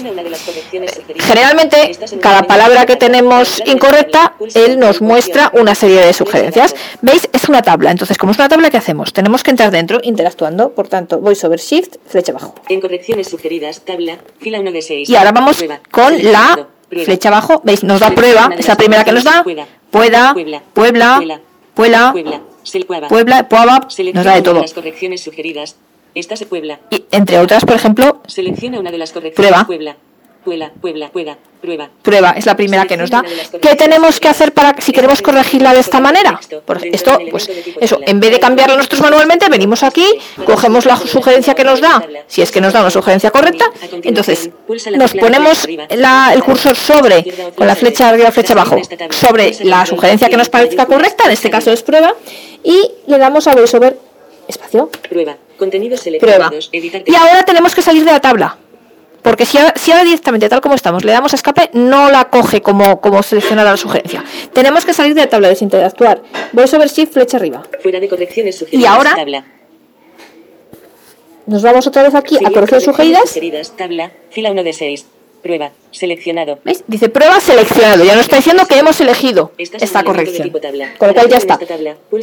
Generalmente, 1.19 1.97
cada 2.21 2.43
palabra 2.43 2.87
que 2.87 2.97
tenemos 2.97 3.63
incorrecta, 3.67 4.35
él 4.55 4.79
nos 4.79 5.01
muestra 5.01 5.53
una 5.55 5.75
serie 5.75 6.01
de 6.01 6.13
sugerencias. 6.13 6.75
¿Veis? 7.03 7.29
Es 7.33 7.49
una 7.49 7.63
tabla. 7.63 7.91
Entonces, 7.93 8.19
como 8.19 8.33
es 8.33 8.39
una 8.39 8.49
tabla, 8.49 8.69
¿qué 8.71 8.79
hacemos? 8.79 9.13
Tenemos 9.13 9.43
que 9.43 9.51
entrar 9.53 9.71
dentro 9.71 10.01
interactuando. 10.03 10.73
Por 10.73 10.89
tanto, 10.89 11.19
voy 11.21 11.37
sobre 11.37 11.59
Shift, 11.59 11.97
flecha 12.07 12.33
abajo. 12.33 12.55
En 12.69 12.81
correcciones 12.81 13.29
sugeridas, 13.29 13.83
tabla, 13.83 14.19
fila 14.41 14.61
1 14.61 14.73
de 14.73 14.83
6. 14.83 15.09
Y 15.09 15.17
ahora 15.17 15.33
vamos 15.33 15.65
con 15.91 16.33
la 16.33 16.67
flecha 17.05 17.29
abajo. 17.29 17.63
¿Veis? 17.65 17.85
Nos 17.85 18.01
da 18.01 18.11
prueba. 18.11 18.51
Es 18.59 18.67
la 18.67 18.77
primera 18.77 19.05
que 19.05 19.13
nos 19.13 19.25
da. 19.25 19.45
Pueda. 19.45 19.67
Puebla. 19.91 20.33
Puebla, 20.35 20.63
Puebla. 20.73 21.41
Puebla, 21.75 22.13
Puebla. 22.13 22.13
Puebla. 22.13 23.09
Puebla, 23.09 23.49
Puebla. 23.49 23.89
Nos 24.15 24.25
da 24.25 24.35
de 24.35 24.43
todo. 24.43 24.61
las 24.61 24.75
correcciones 24.75 25.23
sugeridas. 25.23 25.77
Esta 26.15 26.37
se 26.37 26.47
Puebla. 26.47 26.81
Y 26.91 27.05
entre 27.11 27.39
otras, 27.39 27.65
por 27.65 27.77
ejemplo, 27.77 28.21
Selecciona 28.27 28.79
una 28.81 28.91
de 28.91 28.99
las 28.99 29.13
correcciones. 29.13 29.37
Prueba. 29.51 29.67
Puebla. 29.67 29.97
Puebla, 30.43 30.73
Puebla, 30.81 31.11
Puebla, 31.13 31.37
prueba. 31.61 31.91
prueba 32.01 32.31
es 32.31 32.47
la 32.47 32.57
primera 32.57 32.87
que 32.87 32.97
nos 32.97 33.11
da. 33.11 33.23
¿Qué 33.61 33.75
tenemos 33.77 34.19
que 34.21 34.27
hacer 34.29 34.55
para 34.55 34.75
si 34.81 34.91
queremos 34.91 35.21
corregirla 35.21 35.75
de 35.75 35.81
esta 35.81 36.01
manera? 36.01 36.41
Por 36.65 36.83
esto, 36.87 37.19
pues 37.31 37.51
eso, 37.79 38.01
en 38.07 38.21
vez 38.21 38.31
de 38.31 38.41
cambiarla 38.41 38.75
nosotros 38.75 39.03
manualmente, 39.03 39.51
venimos 39.51 39.83
aquí, 39.83 40.07
cogemos 40.47 40.87
la 40.87 40.97
sugerencia 40.97 41.53
que 41.55 41.63
nos 41.63 41.83
da, 41.83 42.03
si 42.27 42.41
es 42.41 42.51
que 42.51 42.63
nos 42.63 42.73
da 42.73 42.81
una 42.81 42.89
sugerencia 42.91 43.31
correcta, 43.31 43.67
entonces 44.03 44.49
nos 44.97 45.13
ponemos 45.13 45.67
la- 45.91 46.31
el 46.33 46.43
cursor 46.43 46.75
sobre, 46.75 47.23
con 47.55 47.67
la 47.67 47.77
flecha 47.77 48.09
arriba, 48.09 48.33
flecha 48.33 48.55
abajo, 48.55 48.79
sobre 49.11 49.55
la 49.65 49.85
sugerencia 49.85 50.31
que 50.31 50.39
nos 50.39 50.49
parezca 50.49 50.87
correcta, 50.87 51.25
en 51.27 51.33
este 51.33 51.51
caso 51.51 51.71
es 51.71 51.83
prueba, 51.83 52.15
y 52.65 52.81
le 53.09 53.19
damos 53.19 53.47
a 53.47 53.55
VoiceOver 53.55 54.09
espacio, 54.51 54.91
Prueba. 55.09 55.37
Contenidos 55.59 56.01
prueba. 56.01 56.19
seleccionados. 56.21 56.71
Editar 56.73 57.03
Y 57.07 57.15
ahora 57.15 57.43
tenemos 57.45 57.75
que 57.75 57.83
salir 57.83 58.05
de 58.05 58.13
la 58.13 58.21
tabla. 58.21 58.57
Porque 59.23 59.45
si 59.45 59.59
ahora, 59.59 59.75
si 59.77 59.93
ahora 59.93 60.05
directamente, 60.05 60.49
tal 60.49 60.61
como 60.63 60.75
estamos, 60.75 61.05
le 61.05 61.13
damos 61.13 61.33
a 61.35 61.37
escape, 61.37 61.71
no 61.75 62.11
la 62.11 62.31
coge 62.31 62.63
como, 62.63 63.01
como 63.03 63.23
seleccionada 63.23 63.71
la 63.73 63.77
sugerencia. 63.77 64.25
Tenemos 64.55 64.85
que 64.87 64.95
salir 64.95 65.15
de 65.15 65.21
la 65.23 65.29
tabla, 65.29 65.49
desinteractuar. 65.49 66.23
Voy 66.53 66.67
sobre 66.67 66.89
Shift, 66.89 67.13
flecha 67.13 67.37
arriba. 67.37 67.63
Fuera 67.83 68.01
de 68.01 68.09
correcciones 68.09 68.57
sugeridas. 68.57 68.83
Y 68.83 68.87
ahora, 68.87 69.15
Tabla. 69.15 69.45
Nos 71.47 71.63
vamos 71.63 71.87
otra 71.87 72.03
vez 72.05 72.15
aquí 72.15 72.37
a 72.37 72.51
correcciones 72.51 72.85
sugeridas. 72.85 73.29
sugeridas. 73.29 73.77
Tabla. 73.77 74.13
Fila 74.31 74.53
1 74.53 74.63
de 74.63 74.73
6. 74.73 75.07
Prueba. 75.43 75.73
Seleccionado. 75.91 76.59
¿Veis? 76.65 76.85
Dice 76.87 77.09
prueba 77.09 77.41
seleccionado. 77.41 78.05
Ya 78.05 78.15
nos 78.15 78.23
está 78.27 78.37
diciendo 78.37 78.65
que 78.67 78.79
hemos 78.79 79.01
elegido 79.01 79.53
esta 79.59 80.03
corrección. 80.05 80.51
Con 80.99 81.09
lo 81.09 81.15
cual 81.15 81.29
ya 81.29 81.37
está. 81.39 81.59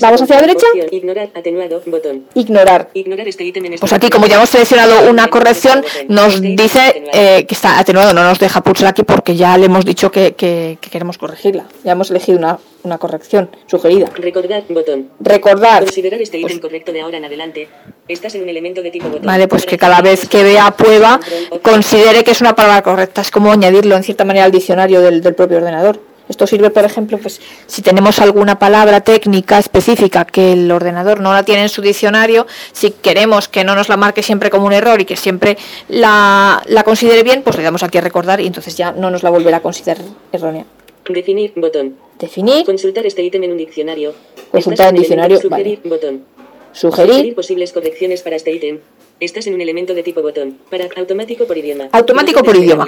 Vamos 0.02 0.22
hacia 0.22 0.36
la 0.36 0.42
derecha. 0.42 0.68
Ignorar, 0.92 1.30
atenuado, 1.36 1.82
botón. 1.86 2.26
Ignorar. 2.34 2.90
Ignorar 2.94 3.28
este 3.28 3.44
ítem 3.44 3.66
en 3.66 3.74
esta 3.74 3.82
Pues 3.84 3.94
aquí, 3.94 4.10
como 4.10 4.26
ya 4.28 4.36
hemos 4.36 4.50
seleccionado 4.50 5.10
una 5.10 5.24
Este 5.24 5.32
corrección, 5.32 5.80
ítem 5.80 6.08
nos 6.16 6.36
este 6.36 6.48
dice 6.48 7.04
eh, 7.14 7.46
que 7.48 7.54
está 7.56 7.80
atenuado. 7.80 8.14
No 8.14 8.24
nos 8.24 8.40
deja 8.40 8.62
pulsar 8.62 8.88
aquí 8.88 9.04
porque 9.04 9.36
ya 9.36 9.58
le 9.58 9.66
hemos 9.66 9.86
dicho 9.86 10.12
que, 10.12 10.34
que- 10.34 10.78
que 10.80 10.90
queremos 10.90 11.18
corregirla. 11.18 11.66
Ya 11.84 11.92
hemos 11.92 12.10
elegido 12.10 12.38
una, 12.38 12.60
una 12.84 12.98
corrección 12.98 13.50
sugerida. 13.66 14.10
Recordar, 14.16 14.64
botón. 14.70 15.10
Recordar. 15.20 15.84
Considerar 15.84 16.22
este 16.22 16.38
ítem 16.38 16.52
Pues- 16.52 16.62
correcto 16.62 16.94
de 16.94 17.02
ahora 17.02 17.18
en 17.18 17.26
adelante. 17.26 17.68
Estás 18.08 18.34
en 18.36 18.44
un 18.44 18.50
elemento 18.50 18.82
de 18.82 18.90
tipo 18.92 19.08
botón. 19.10 19.26
Vale, 19.26 19.50
pues 19.50 19.66
que 19.66 19.78
cada 19.78 20.02
vez 20.02 20.30
que 20.30 20.42
vea 20.42 20.72
prueba, 20.72 21.20
considere 21.62 22.24
que 22.24 22.32
es 22.32 22.40
una 22.40 22.56
palabra 22.56 22.82
correcta. 22.82 23.20
Es 23.22 23.32
como 23.32 23.57
añadirlo 23.58 23.96
en 23.96 24.04
cierta 24.04 24.26
manera 24.26 24.46
al 24.46 24.52
diccionario 24.52 25.02
del, 25.02 25.22
del 25.22 25.36
propio 25.36 25.58
ordenador. 25.58 26.00
Esto 26.30 26.46
sirve, 26.46 26.70
por 26.70 26.84
ejemplo, 26.84 27.18
pues 27.20 27.40
si 27.68 27.82
tenemos 27.82 28.20
alguna 28.20 28.60
palabra 28.60 29.00
técnica 29.00 29.60
específica 29.60 30.26
que 30.26 30.52
el 30.54 30.70
ordenador 30.70 31.22
no 31.22 31.32
la 31.32 31.44
tiene 31.44 31.62
en 31.62 31.70
su 31.70 31.82
diccionario, 31.82 32.46
si 32.74 32.92
queremos 32.92 33.48
que 33.48 33.64
no 33.64 33.76
nos 33.76 33.88
la 33.88 33.96
marque 33.96 34.22
siempre 34.22 34.50
como 34.50 34.66
un 34.66 34.74
error 34.74 35.00
y 35.00 35.06
que 35.06 35.16
siempre 35.16 35.58
la, 35.88 36.62
la 36.66 36.84
considere 36.84 37.24
bien, 37.24 37.44
pues 37.44 37.56
le 37.56 37.64
damos 37.64 37.82
aquí 37.82 37.98
a 37.98 38.02
recordar 38.02 38.42
y 38.42 38.48
entonces 38.48 38.76
ya 38.76 38.92
no 38.92 39.10
nos 39.10 39.24
la 39.24 39.30
volverá 39.30 39.58
a 39.58 39.62
considerar 39.62 40.04
errónea. 40.34 40.66
Definir, 41.08 41.54
botón. 41.56 41.96
Definir, 42.20 42.66
Consultar 42.66 43.06
este 43.06 43.24
ítem 43.24 43.42
en 43.46 43.52
un 43.52 43.58
diccionario. 43.58 44.14
Consultar 44.52 44.90
en 44.90 44.96
un 44.96 45.00
diccionario, 45.00 45.40
Sugerir, 45.40 45.80
botón. 45.86 46.26
sugerir, 46.74 47.36
posibles 47.36 47.72
correcciones 47.72 48.22
para 48.22 48.36
este 48.36 48.52
ítem. 48.52 48.80
Estás 49.22 49.48
en 49.48 49.54
un 49.54 49.62
elemento 49.62 49.94
de 49.94 50.04
tipo 50.04 50.22
botón. 50.22 50.58
Para 50.70 50.90
automático 50.98 51.46
por 51.48 51.58
idioma. 51.58 51.88
Automático 51.94 52.44
por 52.44 52.58
idioma. 52.58 52.86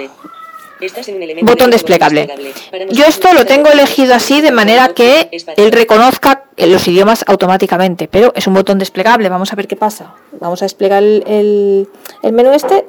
Botón 1.42 1.70
de 1.70 1.76
desplegable. 1.76 2.28
Yo 2.90 3.04
esto 3.04 3.32
lo 3.32 3.44
tengo 3.46 3.68
elegido 3.70 4.14
así 4.14 4.40
de 4.40 4.50
manera 4.50 4.88
que 4.88 5.30
él 5.56 5.72
reconozca 5.72 6.44
los 6.56 6.88
idiomas 6.88 7.24
automáticamente, 7.26 8.08
pero 8.08 8.32
es 8.34 8.46
un 8.46 8.54
botón 8.54 8.78
desplegable. 8.78 9.28
Vamos 9.28 9.52
a 9.52 9.56
ver 9.56 9.66
qué 9.66 9.76
pasa. 9.76 10.14
Vamos 10.32 10.62
a 10.62 10.64
desplegar 10.64 11.02
el, 11.02 11.24
el, 11.26 11.88
el 12.22 12.32
menú 12.32 12.52
este. 12.52 12.84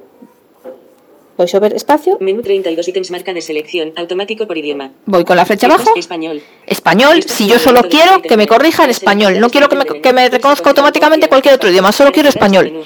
VoiceOver 1.38 1.74
espacio. 1.74 2.18
Menú 2.20 2.42
32 2.42 2.88
ítems 2.88 3.10
marca 3.10 3.34
de 3.34 3.42
selección 3.42 3.94
automático 3.96 4.46
por 4.48 4.58
idioma. 4.58 4.92
Voy 5.06 5.24
con 5.24 5.38
la 5.38 5.46
flecha 5.46 5.68
abajo. 5.68 5.92
Español. 5.96 6.42
Español, 6.68 7.24
si 7.24 7.48
yo 7.48 7.58
solo 7.58 7.82
quiero 7.90 8.22
que 8.22 8.38
me 8.38 8.48
corrija 8.48 8.84
en 8.84 8.92
español, 8.92 9.40
no 9.40 9.50
quiero 9.50 9.68
que 9.70 9.76
me, 9.76 9.86
que 9.86 10.14
me 10.14 10.30
reconozca 10.30 10.70
automáticamente 10.70 11.28
cualquier 11.30 11.56
otro 11.56 11.70
idioma, 11.70 11.92
solo 11.92 12.12
quiero 12.12 12.30
español. 12.30 12.86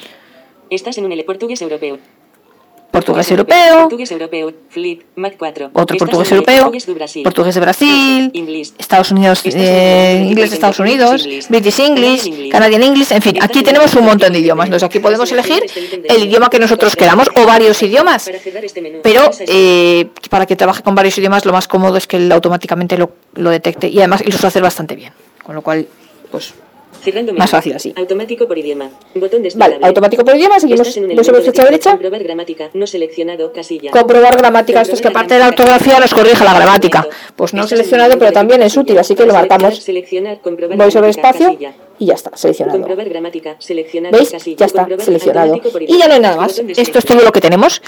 Estás 0.70 0.98
en 0.98 1.06
un 1.06 1.24
portugués 1.26 1.62
europeo. 1.62 2.00
Portugués 2.96 3.30
europeo, 3.30 3.82
Portugués 3.82 4.12
europeo. 4.12 4.54
Flip. 4.70 5.02
Mac 5.18 5.36
4. 5.38 5.72
otro 5.74 5.98
portugués 5.98 6.32
europeo, 6.32 6.72
Portugués 7.24 7.56
de 7.56 7.62
Brasil. 7.62 8.32
Estados 8.78 9.12
Unidos, 9.12 9.42
eh, 9.46 10.26
inglés 10.30 10.52
de 10.52 10.56
Estados 10.56 10.80
Unidos, 10.80 11.28
British 11.50 11.80
English, 11.82 12.50
Canadian 12.50 12.84
English, 12.84 13.12
en 13.12 13.22
fin, 13.22 13.38
aquí 13.42 13.64
tenemos 13.64 13.94
un 13.96 14.06
montón 14.06 14.32
de 14.32 14.40
idiomas. 14.40 14.68
Entonces 14.68 14.88
aquí 14.88 15.00
podemos 15.00 15.30
elegir 15.30 15.66
el 16.06 16.24
idioma 16.24 16.50
que 16.50 16.58
nosotros 16.58 16.96
queramos 16.96 17.30
o 17.36 17.46
varios 17.46 17.84
idiomas. 17.84 18.30
Este 18.30 19.02
Pero 19.04 19.30
eh, 19.40 20.08
para 20.30 20.46
que 20.46 20.56
trabaje 20.56 20.82
con 20.82 20.96
varios 20.96 21.18
idiomas, 21.18 21.44
lo 21.44 21.52
más 21.52 21.68
cómodo 21.68 21.98
es 21.98 22.08
que 22.08 22.16
él 22.16 22.32
automáticamente 22.32 22.98
lo, 22.98 23.12
lo 23.34 23.50
detecte 23.50 23.90
y 23.90 23.98
además 24.00 24.22
y 24.22 24.32
lo 24.32 24.38
suele 24.38 24.48
hacer 24.48 24.64
bastante 24.64 24.96
bien. 24.96 25.12
Con 25.44 25.54
lo 25.54 25.62
cual, 25.62 25.86
pues 26.32 26.54
Cerrando 27.06 27.34
más 27.34 27.52
fácil 27.52 27.74
así. 27.74 27.94
Automático 27.96 28.48
por 28.48 28.58
idioma. 28.58 28.90
Botón 29.14 29.44
Vale, 29.56 29.78
automático 29.84 30.26
por 30.26 30.36
idioma, 30.36 30.60
seguimos 30.60 30.98
en 30.98 31.04
elemento 31.06 31.32
de 31.32 31.42
flecha 31.42 31.64
derecha. 31.64 31.92
Comprobar 31.92 32.24
gramática. 32.24 32.70
No 32.74 32.88
seleccionado. 32.88 33.54
Casilla. 33.54 33.92
Comprobar 33.92 34.36
gramática, 34.38 34.82
esto 34.82 34.96
es 34.96 35.02
que 35.02 35.10
aparte 35.10 35.36
de 35.36 35.40
la 35.42 35.50
ortografía 35.50 36.00
nos 36.00 36.14
corrige 36.14 36.44
la 36.44 36.56
gramática. 36.56 37.08
Pues 37.36 37.54
no 37.54 37.68
seleccionado, 37.68 38.18
pero 38.18 38.32
también 38.32 38.64
es 38.64 38.76
útil, 38.76 38.98
así 38.98 39.14
que 39.14 39.26
lo 39.26 39.34
marcamos. 39.34 39.86
Voy 40.76 40.92
sobre 40.92 41.10
espacio. 41.10 41.56
Y 42.00 42.08
ya 42.08 42.14
está, 42.14 42.36
seleccionado. 42.36 42.80
Comprobar 42.80 43.10
gramática, 43.10 43.56
seleccionado, 43.60 44.18
¿Veis? 44.18 44.32
Ya 44.32 44.66
está 44.66 44.88
seleccionado. 45.00 45.62
Y 45.82 45.98
ya 45.98 46.08
no 46.08 46.14
hay 46.16 46.20
nada 46.20 46.38
más. 46.38 46.60
Esto 46.60 47.00
es 47.00 47.06
todo 47.06 47.22
lo 47.22 47.32
que 47.32 47.42
tenemos. 47.42 47.82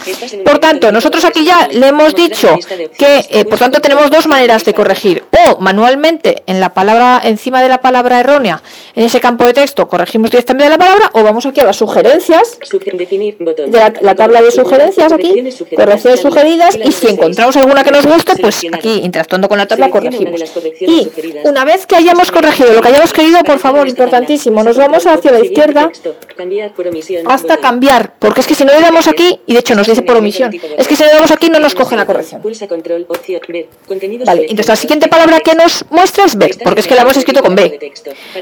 Por 0.44 0.60
tanto, 0.60 0.92
nosotros 0.92 1.24
aquí 1.26 1.46
ya 1.46 1.68
le 1.68 1.88
hemos 1.88 2.16
dicho 2.16 2.58
que, 2.98 3.26
eh, 3.30 3.46
por 3.46 3.60
tanto, 3.60 3.82
tenemos 3.82 4.10
dos 4.10 4.28
maneras 4.28 4.64
de 4.66 4.74
corregir. 4.74 5.24
O 5.48 5.60
manualmente 5.60 6.44
en 6.46 6.60
la 6.60 6.74
palabra, 6.74 7.22
encima 7.24 7.62
de 7.62 7.70
la 7.70 7.82
palabra 7.82 8.20
errónea, 8.20 8.62
en 8.96 9.04
ese 9.04 9.20
campo 9.20 9.46
de 9.46 9.54
texto, 9.54 9.88
corregimos 9.88 10.32
directamente 10.32 10.70
la 10.70 10.78
palabra, 10.78 11.12
o 11.14 11.24
vamos 11.24 11.46
aquí 11.46 11.60
a 11.60 11.66
las 11.66 11.76
sugerencias 11.76 12.60
de 12.60 13.70
la, 13.72 13.94
la 14.02 14.16
tabla 14.16 14.42
de 14.42 14.52
sugerencias 14.52 15.12
aquí, 15.12 15.44
Correcciones 15.76 16.20
sugeridas, 16.22 16.78
y 16.84 16.92
si 16.92 17.08
encontramos 17.08 17.56
alguna 17.58 17.84
que 17.84 17.92
nos 17.92 18.06
guste, 18.06 18.34
pues 18.40 18.62
aquí 18.72 19.02
interactuando 19.04 19.48
con 19.48 19.58
la 19.58 19.66
tabla 19.66 19.90
corregimos. 19.90 20.42
Y 20.82 21.10
una 21.44 21.66
vez 21.66 21.86
que 21.86 21.96
hayamos 21.96 22.32
corregido 22.32 22.74
lo 22.74 22.82
que 22.82 22.90
hayamos 22.90 23.14
querido, 23.14 23.44
por 23.44 23.60
favor, 23.60 23.88
importantísimo, 23.98 24.64
nos 24.64 24.78
vamos 24.78 25.06
hacia 25.08 25.32
la 25.32 25.40
izquierda 25.40 25.92
hasta 27.26 27.58
cambiar, 27.58 28.14
porque 28.20 28.42
es 28.42 28.48
que 28.48 28.56
si 28.56 28.64
no 28.64 28.74
le 28.74 28.82
damos 28.82 29.08
aquí, 29.08 29.40
y 29.46 29.54
de 29.54 29.60
hecho 29.60 29.76
nos 29.76 29.88
dice 29.88 30.02
por 30.04 30.18
omisión, 30.18 30.54
es 30.54 30.88
que 30.88 30.96
si 30.96 31.04
le 31.04 31.10
damos 31.10 31.32
aquí 31.32 31.50
no 31.50 31.60
nos 31.60 31.74
coge 31.74 31.96
la 31.96 32.06
corrección. 32.06 32.42
Ver, 33.48 33.68
Vale, 34.26 34.42
entonces 34.42 34.68
la 34.68 34.76
siguiente 34.76 35.08
palabra 35.08 35.40
que 35.40 35.56
nos 35.56 35.86
muestra 35.90 36.26
es 36.26 36.36
ver, 36.38 36.52
porque 36.64 36.82
es 36.82 36.88
que 36.88 36.96
la 36.96 37.02
hemos 37.02 37.18
escrito 37.18 37.42
con 37.42 37.56
B. 37.56 37.80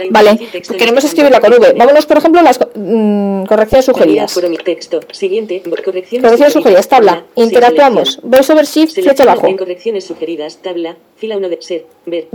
Vale, 0.09 0.39
queremos 0.77 1.03
escribirla 1.03 1.39
con 1.39 1.53
V. 1.53 1.73
Vámonos, 1.73 2.05
por 2.05 2.17
ejemplo, 2.17 2.41
a 2.41 2.43
las 2.43 2.59
mm, 2.75 3.45
correcciones 3.45 3.85
sugeridas. 3.85 4.33
correcciones, 5.83 6.53
sugeridas, 6.53 6.87
tabla. 6.87 7.23
Interactuamos. 7.35 8.19
Voice 8.23 8.51
over 8.51 8.65
shift, 8.65 8.93
flecha 8.93 9.23
abajo. 9.23 9.47
En 9.47 9.57
correcciones 9.57 10.03
sugeridas, 10.05 10.57
tabla, 10.57 10.97
fila 11.17 11.37
1 11.37 11.49
de 11.49 11.61
ser, 11.61 11.85
ver. 12.05 12.27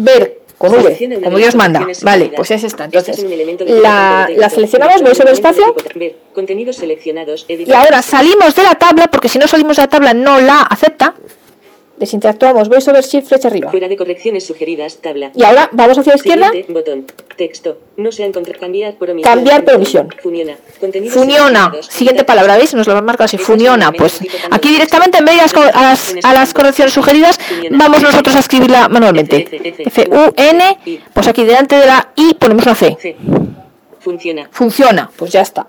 Con 0.60 0.74
V, 0.74 1.06
una 1.06 1.20
como 1.22 1.38
Dios 1.38 1.54
manda. 1.54 1.86
Vale, 2.02 2.32
pues 2.36 2.50
es 2.50 2.64
esta. 2.64 2.84
Entonces, 2.84 3.24
la, 3.66 4.50
seleccionamos, 4.50 5.00
voy 5.00 5.14
sobre 5.14 5.32
espacio, 5.32 5.74
y 7.48 7.72
ahora 7.72 8.02
salimos 8.02 8.54
de 8.54 8.62
la 8.64 8.74
tabla, 8.74 9.08
porque 9.10 9.30
si 9.30 9.38
no 9.38 9.48
salimos 9.48 9.78
de 9.78 9.84
la 9.84 9.88
tabla 9.88 10.12
no 10.12 10.38
la 10.38 10.60
acepta. 10.60 11.14
Desinteractuamos, 11.96 12.68
voy 12.68 12.82
sobre 12.82 13.00
shift, 13.00 13.28
flecha 13.28 13.48
arriba. 13.48 13.70
Fuera 13.70 13.88
de 13.88 13.96
correcciones 13.96 14.44
sugeridas, 14.44 14.98
tabla. 14.98 15.32
Y 15.34 15.42
ahora 15.44 15.70
vamos 15.72 15.96
hacia 15.96 16.12
la 16.12 16.16
izquierda. 16.16 16.52
Botón. 16.68 17.06
Texto. 17.40 17.78
No 17.96 18.12
se 18.12 18.22
encontrado. 18.22 18.60
Cambiar 18.60 18.96
por 18.96 19.08
omisión. 19.08 19.34
Cambiar 19.34 19.64
por 19.64 19.74
omisión. 19.76 20.14
Funiona. 20.22 20.58
Contenidos 20.78 21.14
Funiona. 21.14 21.72
Siguiente 21.88 22.22
palabra. 22.22 22.58
¿veis? 22.58 22.74
Nos 22.74 22.86
lo 22.86 22.94
han 22.94 23.04
marcado 23.06 23.24
así. 23.24 23.38
Funiona. 23.38 23.92
Pues 23.92 24.20
aquí 24.50 24.68
directamente, 24.68 25.16
en 25.16 25.24
vez 25.24 25.36
de 25.36 25.60
a 25.62 25.82
las, 25.82 26.14
a 26.22 26.34
las 26.34 26.52
correcciones 26.52 26.92
sugeridas, 26.92 27.40
vamos 27.70 28.02
nosotros 28.02 28.36
a 28.36 28.40
escribirla 28.40 28.90
manualmente. 28.90 29.48
F-U-N. 29.86 30.78
Pues 31.14 31.28
aquí 31.28 31.44
delante 31.44 31.76
de 31.76 31.86
la 31.86 32.10
I 32.14 32.34
ponemos 32.34 32.66
una. 32.66 32.74
C. 32.74 33.16
Funciona. 34.00 34.48
Funciona. 34.52 35.10
Pues 35.16 35.32
ya 35.32 35.40
está. 35.40 35.66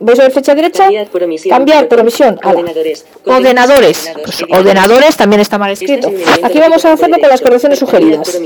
Voy 0.00 0.14
sobre 0.14 0.30
flecha 0.30 0.54
derecha. 0.54 0.84
Cambiar 0.84 1.08
por 1.08 1.22
omisión. 1.24 1.50
Cambiar 1.50 1.88
por 1.88 2.00
omisión. 2.00 2.38
Ala. 2.42 2.60
Ordenadores. 2.60 3.06
Ordenadores. 3.24 4.10
Pues 4.24 4.42
ordenadores 4.50 5.16
también 5.16 5.40
está 5.40 5.58
mal 5.58 5.72
escrito. 5.72 6.08
elemento 6.08 6.46
Aquí 6.46 6.58
vamos 6.58 6.84
a 6.84 6.92
hacerlo 6.92 7.18
con 7.18 7.28
las 7.28 7.40
correcciones 7.40 7.78
sugeridas. 7.78 8.40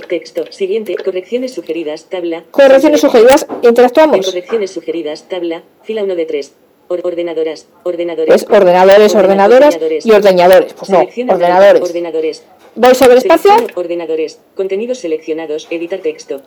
Siguiente. 0.50 0.97
Correcciones 0.97 1.52
sugeridas. 1.52 2.04
Tabla. 2.04 2.44
Correcciones 2.50 3.00
sugeridas. 3.00 3.47
Interactuamos. 3.62 4.26
correcciones 4.26 4.71
sugeridas. 4.71 5.25
Tabla. 5.28 5.62
Fila 5.82 6.04
1 6.04 6.14
de 6.14 6.26
3. 6.26 6.52
ordenadoras. 6.88 7.66
Ordenadores. 7.85 8.28
Pues 8.28 8.47
ordenadores, 8.61 9.14
ordenadoras 9.14 9.78
y 10.04 10.11
ordeñadores. 10.11 10.73
Pues 10.75 10.90
no, 10.90 11.00
ordenadores. 11.28 11.82
Ordenadores. 11.82 12.42
Voy 12.75 12.94
sobre 12.94 13.18
espacio. 13.18 13.52
Ordenadores. 13.75 14.38
Contenidos 14.56 14.99
seleccionados. 14.99 15.68
Editar 15.71 16.00
texto. 16.00 16.40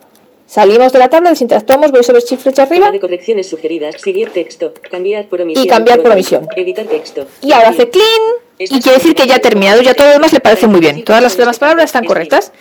Salimos 0.46 0.92
de 0.92 0.98
la 1.00 1.08
tabla, 1.08 1.30
desinteractuamos, 1.30 1.90
voy 1.90 2.04
sobre 2.04 2.20
shift 2.20 2.42
flecha 2.42 2.62
arriba. 2.62 2.90
De 2.90 3.00
correcciones 3.00 3.48
sugeridas. 3.48 4.00
Seguir 4.00 4.30
texto. 4.30 4.72
Cambiar 4.90 5.26
por 5.26 5.40
omisión. 5.40 5.64
Y 5.64 5.68
cambiar 5.68 6.02
por 6.02 6.12
omisión. 6.12 6.48
Editar 6.56 6.86
texto. 6.86 7.26
Y 7.42 7.52
ahora 7.52 7.70
hace 7.70 7.90
clean 7.90 8.20
y 8.58 8.80
quiere 8.80 8.98
decir 8.98 9.14
que 9.14 9.26
ya 9.26 9.36
ha 9.36 9.38
terminado, 9.40 9.82
ya 9.82 9.94
todo 9.94 10.06
lo 10.06 10.12
demás 10.14 10.32
le 10.32 10.40
parece 10.40 10.66
muy 10.66 10.80
bien. 10.80 11.04
Todas 11.04 11.22
las 11.22 11.36
demás 11.36 11.58
palabras 11.58 11.86
están 11.86 12.04
correctas. 12.04 12.52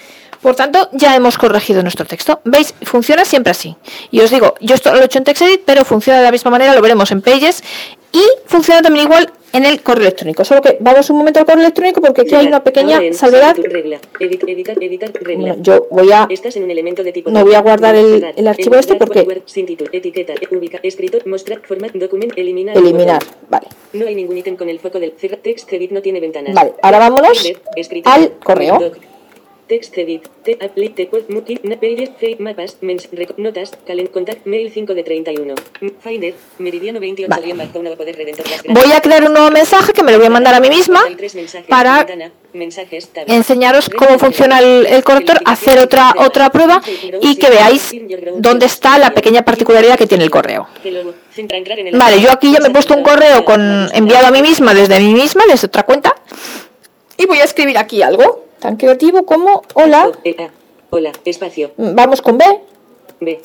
Por 0.41 0.55
tanto, 0.55 0.89
ya 0.91 1.15
hemos 1.15 1.37
corregido 1.37 1.81
nuestro 1.81 2.05
texto. 2.05 2.41
¿Veis? 2.43 2.73
Funciona 2.83 3.23
siempre 3.25 3.51
así. 3.51 3.75
Y 4.11 4.19
os 4.19 4.29
digo, 4.29 4.55
yo 4.59 4.75
esto 4.75 4.93
lo 4.93 5.01
he 5.01 5.05
hecho 5.05 5.17
en 5.17 5.23
TextEdit, 5.23 5.61
pero 5.65 5.85
funciona 5.85 6.19
de 6.19 6.25
la 6.25 6.31
misma 6.31 6.51
manera, 6.51 6.75
lo 6.75 6.81
veremos 6.81 7.11
en 7.11 7.21
Pages. 7.21 7.63
Y 8.11 8.23
funciona 8.45 8.81
también 8.81 9.05
igual 9.05 9.31
en 9.53 9.65
el 9.65 9.81
correo 9.81 10.03
electrónico. 10.03 10.43
Solo 10.43 10.61
que 10.61 10.77
vamos 10.79 11.09
un 11.09 11.17
momento 11.17 11.39
al 11.39 11.45
correo 11.45 11.61
electrónico 11.61 12.01
porque 12.01 12.21
aquí 12.21 12.35
hay 12.35 12.47
una 12.47 12.63
pequeña 12.63 13.03
en 13.03 13.13
salvedad. 13.13 13.55
tu 13.55 13.63
regla. 13.63 13.99
Edit- 14.19 14.43
editar, 14.47 14.81
editar, 14.81 15.11
regla. 15.13 15.47
Bueno, 15.53 15.63
yo 15.63 15.87
voy 15.91 16.11
a 16.11 16.27
Estás 16.29 16.55
en 16.57 16.63
un 16.63 16.71
elemento 16.71 17.03
de 17.03 17.11
tipo 17.13 17.31
No 17.31 17.43
voy 17.43 17.55
a 17.55 17.61
guardar 17.61 17.95
el- 17.95 18.23
el 18.35 18.47
archivo 18.47 18.75
este 18.75 18.95
porque- 18.95 19.21
Word, 19.21 19.41
sin 19.45 19.65
título, 19.65 19.89
etiqueta, 19.93 20.33
ubica, 20.51 20.79
escritor, 20.83 21.25
mostrar, 21.27 21.61
format, 21.65 21.91
document, 21.93 22.33
eliminar. 22.37 22.75
Vale. 23.49 23.67
No 23.93 24.05
hay 24.07 24.15
ningún 24.15 24.37
ítem 24.37 24.55
con 24.57 24.69
el 24.69 24.79
foco 24.79 24.99
del. 24.99 25.13
Text 25.13 25.71
edit 25.73 25.91
no 25.91 26.01
tiene 26.01 26.19
ventanas. 26.19 26.53
Vale, 26.53 26.73
ahora 26.81 26.99
vámonos 26.99 27.53
al 28.05 28.31
correo. 28.43 28.91
Text 29.67 29.97
edit, 29.97 30.27
te 30.43 30.59
apply, 30.61 30.89
te 30.89 31.09
muki, 31.27 31.59
na 31.63 31.75
pages, 31.75 32.11
fake, 32.19 32.39
mapas, 32.39 32.77
mens, 32.81 33.09
rec- 33.11 33.33
notas, 33.37 33.71
calen, 33.87 34.05
contact, 34.13 34.45
mail 34.45 34.71
5 34.71 34.93
de 34.93 35.01
31. 35.03 35.55
Mm, 35.81 35.87
Finder, 36.03 36.35
meridiano 36.59 36.99
28, 36.99 37.27
Vale. 37.27 37.51
bajo, 37.55 37.81
nuevo 37.81 37.97
poder 37.97 38.15
redentor, 38.15 38.45
Voy 38.69 38.91
a 38.91 39.01
crear 39.01 39.23
un 39.23 39.33
nuevo 39.33 39.49
mensaje 39.49 39.91
que 39.91 40.03
me 40.03 40.11
lo 40.11 40.19
voy 40.19 40.27
a 40.27 40.29
mandar 40.29 40.53
a 40.53 40.59
mí 40.59 40.69
misma 40.69 41.03
mensajes, 41.09 41.65
para 41.67 41.97
ventana, 42.03 42.31
mensajes, 42.53 43.07
tab. 43.09 43.23
enseñaros 43.27 43.89
cómo 43.89 44.19
funciona 44.19 44.59
el, 44.59 44.85
el 44.85 45.03
corrector, 45.03 45.39
hacer 45.45 45.79
otra, 45.79 46.13
otra 46.19 46.51
prueba 46.51 46.79
y 47.21 47.35
que 47.37 47.49
veáis 47.49 47.91
dónde 48.37 48.67
está 48.67 48.99
la 48.99 49.15
pequeña 49.15 49.41
particularidad 49.43 49.97
que 49.97 50.05
tiene 50.05 50.25
el 50.25 50.29
correo. 50.29 50.67
Vale, 51.93 52.21
yo 52.21 52.29
aquí 52.31 52.51
ya 52.51 52.59
me 52.59 52.67
he 52.67 52.71
puesto 52.71 52.93
un 52.95 53.01
correo 53.01 53.43
con 53.43 53.89
enviado 53.95 54.27
a 54.27 54.31
mí 54.31 54.43
misma 54.43 54.75
desde 54.75 54.99
mí 54.99 55.15
misma, 55.15 55.43
desde 55.49 55.65
otra 55.65 55.81
cuenta, 55.81 56.15
y 57.17 57.25
voy 57.25 57.39
a 57.39 57.45
escribir 57.45 57.79
aquí 57.79 58.03
algo 58.03 58.44
tan 58.65 58.77
creativo 58.77 59.23
como 59.25 59.61
hola, 59.75 60.11
Hola, 60.89 61.11
espacio. 61.23 61.71
mm, 61.77 61.93
vamos 61.93 62.19
con 62.21 62.35
B, 62.39 62.45
B, 63.21 63.39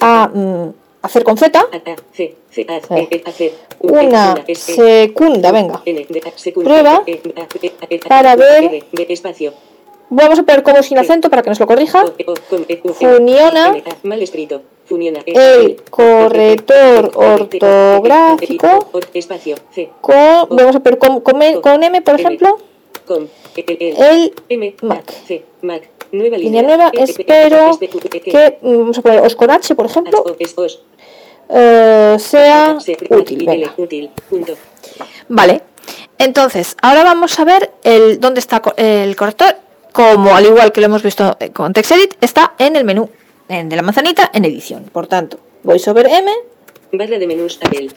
A, 0.00 0.30
E, 0.34 0.38
mm, 0.38 0.72
hacer 1.02 1.22
con 1.22 1.36
Z, 1.38 1.68
E, 1.70 2.34
E, 3.12 3.54
una 3.78 4.34
E, 4.44 4.54
segunda, 4.56 5.52
venga. 5.52 5.82
Prueba 6.64 7.04
E, 7.06 7.22
E, 7.62 7.72
E, 7.90 7.98
para 8.00 8.34
ver-. 8.34 8.84
Vamos 10.08 10.38
a 10.38 10.42
poner 10.42 10.62
como 10.64 10.82
sin 10.82 10.98
acento 10.98 11.30
para 11.30 11.42
que 11.42 11.50
nos 11.50 11.60
lo 11.60 11.66
corrija. 11.68 12.04
O, 12.04 12.12
E, 12.18 12.26
E, 12.68 12.76
Funiona. 12.92 13.66
A, 13.68 13.96
mal 14.02 14.20
escrito. 14.20 14.62
Funiona. 14.84 15.20
E, 15.26 15.32
El 15.32 15.70
E, 15.70 15.76
corrector 15.90 17.12
E, 17.14 17.18
E, 17.18 17.22
E, 17.22 17.34
ortográfico 17.34 18.90
con, 20.00 20.48
vamos 20.50 20.74
a 20.74 20.80
poner 20.80 20.98
con, 20.98 21.20
con 21.20 21.84
M, 21.84 22.02
por 22.02 22.18
ejemplo, 22.18 22.58
Com. 23.06 23.26
El 23.56 24.32
Mac. 24.82 25.88
Nueva 26.12 26.38
línea 26.38 26.62
nueva, 26.62 26.90
E, 26.92 26.98
E, 26.98 27.00
E, 27.00 27.04
espero 27.04 27.78
E, 27.80 27.84
E, 27.84 28.16
E, 28.16 28.20
que, 28.20 28.58
mm, 28.62 28.78
vamos 28.78 28.98
a 28.98 29.02
poner 29.02 29.20
os 29.22 29.34
con 29.34 29.50
H, 29.50 29.74
por 29.74 29.86
ejemplo, 29.86 30.18
O, 30.24 30.36
es, 30.38 30.56
os. 30.56 30.82
eh, 31.48 32.16
sea 32.18 32.78
Se- 32.80 32.96
útil. 33.10 33.44
Venga. 33.44 33.74
Vale. 35.28 35.62
Entonces, 36.18 36.76
ahora 36.82 37.04
vamos 37.04 37.38
a 37.38 37.44
ver 37.44 37.70
el, 37.84 38.18
dónde 38.20 38.40
está 38.40 38.62
el 38.76 39.14
corrector. 39.16 39.56
Como 39.92 40.34
al 40.34 40.44
igual 40.46 40.72
que 40.72 40.80
lo 40.80 40.86
hemos 40.86 41.02
visto 41.02 41.36
con 41.54 41.72
TextEdit, 41.72 42.14
está 42.20 42.54
en 42.58 42.76
el 42.76 42.84
menú 42.84 43.08
en- 43.48 43.68
de 43.68 43.76
la 43.76 43.82
manzanita 43.82 44.30
en 44.32 44.44
edición. 44.44 44.84
Por 44.92 45.06
tanto, 45.06 45.38
voy 45.62 45.78
sobre 45.78 46.14
M, 46.14 46.30
Barra 46.92 47.18
de 47.18 47.26
menús 47.26 47.58
Apple. 47.62 47.88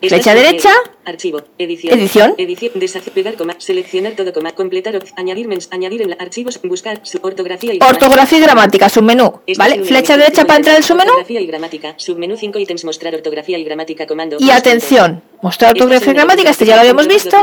Flecha 0.00 0.34
derecha. 0.34 0.70
Archivo. 1.04 1.42
Edición. 1.58 1.98
Edición. 1.98 2.34
Edición. 2.36 2.72
Deshacer. 2.74 3.12
Pegar 3.12 3.34
coma. 3.34 3.54
Seleccionar 3.58 4.12
todo 4.12 4.32
coma. 4.32 4.52
Completar. 4.52 5.02
Añadir 5.16 5.48
mens. 5.48 5.68
Añadir 5.70 6.02
en 6.02 6.10
la, 6.10 6.16
archivos. 6.16 6.60
Buscar. 6.62 7.00
Su, 7.02 7.18
ortografía 7.22 7.74
y 7.74 7.78
ortografía 7.80 8.38
y 8.38 8.42
gramática, 8.42 8.88
submenú. 8.88 9.40
Estás 9.46 9.58
¿Vale? 9.58 9.84
Flecha 9.84 10.16
derecha 10.16 10.42
de 10.42 10.46
para 10.46 10.58
entrar 10.58 10.76
al 10.76 10.84
submenú. 10.84 11.10
Ortografía 11.10 11.40
y 11.40 11.46
gramática. 11.46 11.94
Submenú 11.96 12.36
5 12.36 12.58
ítems. 12.58 12.84
Mostrar 12.84 13.14
ortografía 13.14 13.58
y 13.58 13.64
gramática. 13.64 14.06
Comando. 14.06 14.36
Y 14.38 14.50
atención, 14.50 15.22
mostrar 15.42 15.72
ortografía 15.72 16.12
y 16.12 16.14
gramática, 16.14 16.50
este 16.50 16.66
ya 16.66 16.74
lo 16.74 16.80
habíamos 16.82 17.08
visto. 17.08 17.36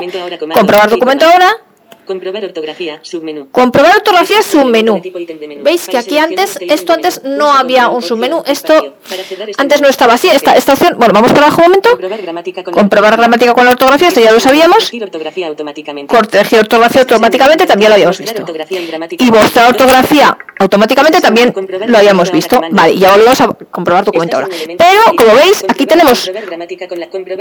Comprobar 0.53 0.89
documento 0.89 1.25
ahora. 1.25 1.57
Comprobar 2.05 2.43
ortografía. 2.45 3.00
Submenú. 3.01 3.50
Comprobar 3.51 3.95
ortografía 3.98 4.41
submenú. 4.41 5.01
Tipo 5.01 5.19
ítem 5.19 5.39
de 5.39 5.48
menú. 5.48 5.63
¿Veis 5.63 5.88
que 5.88 5.98
aquí 5.98 6.17
antes, 6.17 6.57
esto 6.62 6.93
antes 6.93 7.24
no 7.24 7.51
había 7.51 7.89
un 7.89 8.01
submenú? 8.01 8.43
Esto 8.45 8.95
este 9.10 9.53
antes 9.57 9.81
no 9.81 9.88
estaba 9.88 10.13
así. 10.13 10.27
Esta, 10.27 10.51
opción. 10.51 10.57
esta 10.57 10.74
opción, 10.74 10.95
bueno, 10.98 11.13
vamos 11.13 11.31
para 11.31 11.48
abajo 11.48 11.62
un 11.62 11.67
momento. 11.67 11.89
Comprobar 12.72 13.17
gramática 13.17 13.53
con 13.53 13.65
la 13.65 13.72
ortografía, 13.72 14.07
esto 14.10 14.19
ya 14.19 14.31
lo 14.31 14.39
sabíamos. 14.39 14.91
Corregir 16.07 16.60
ortografía 16.60 17.01
automáticamente. 17.01 17.65
También 17.65 17.89
lo 17.89 17.95
habíamos 17.95 18.17
visto. 18.19 18.43
y 19.19 19.31
mostrar 19.31 19.69
ortografía 19.69 20.38
automáticamente 20.60 21.22
también 21.22 21.53
lo 21.88 21.98
habíamos 21.98 22.31
visto. 22.31 22.62
Vale, 22.72 22.98
ya 22.98 23.12
volvemos 23.12 23.41
a 23.41 23.48
comprobar 23.72 24.05
documento 24.05 24.38
ahora. 24.38 24.50
Pero, 24.65 25.01
como 25.17 25.36
veis, 25.36 25.63
aquí 25.67 25.86
tenemos 25.86 26.29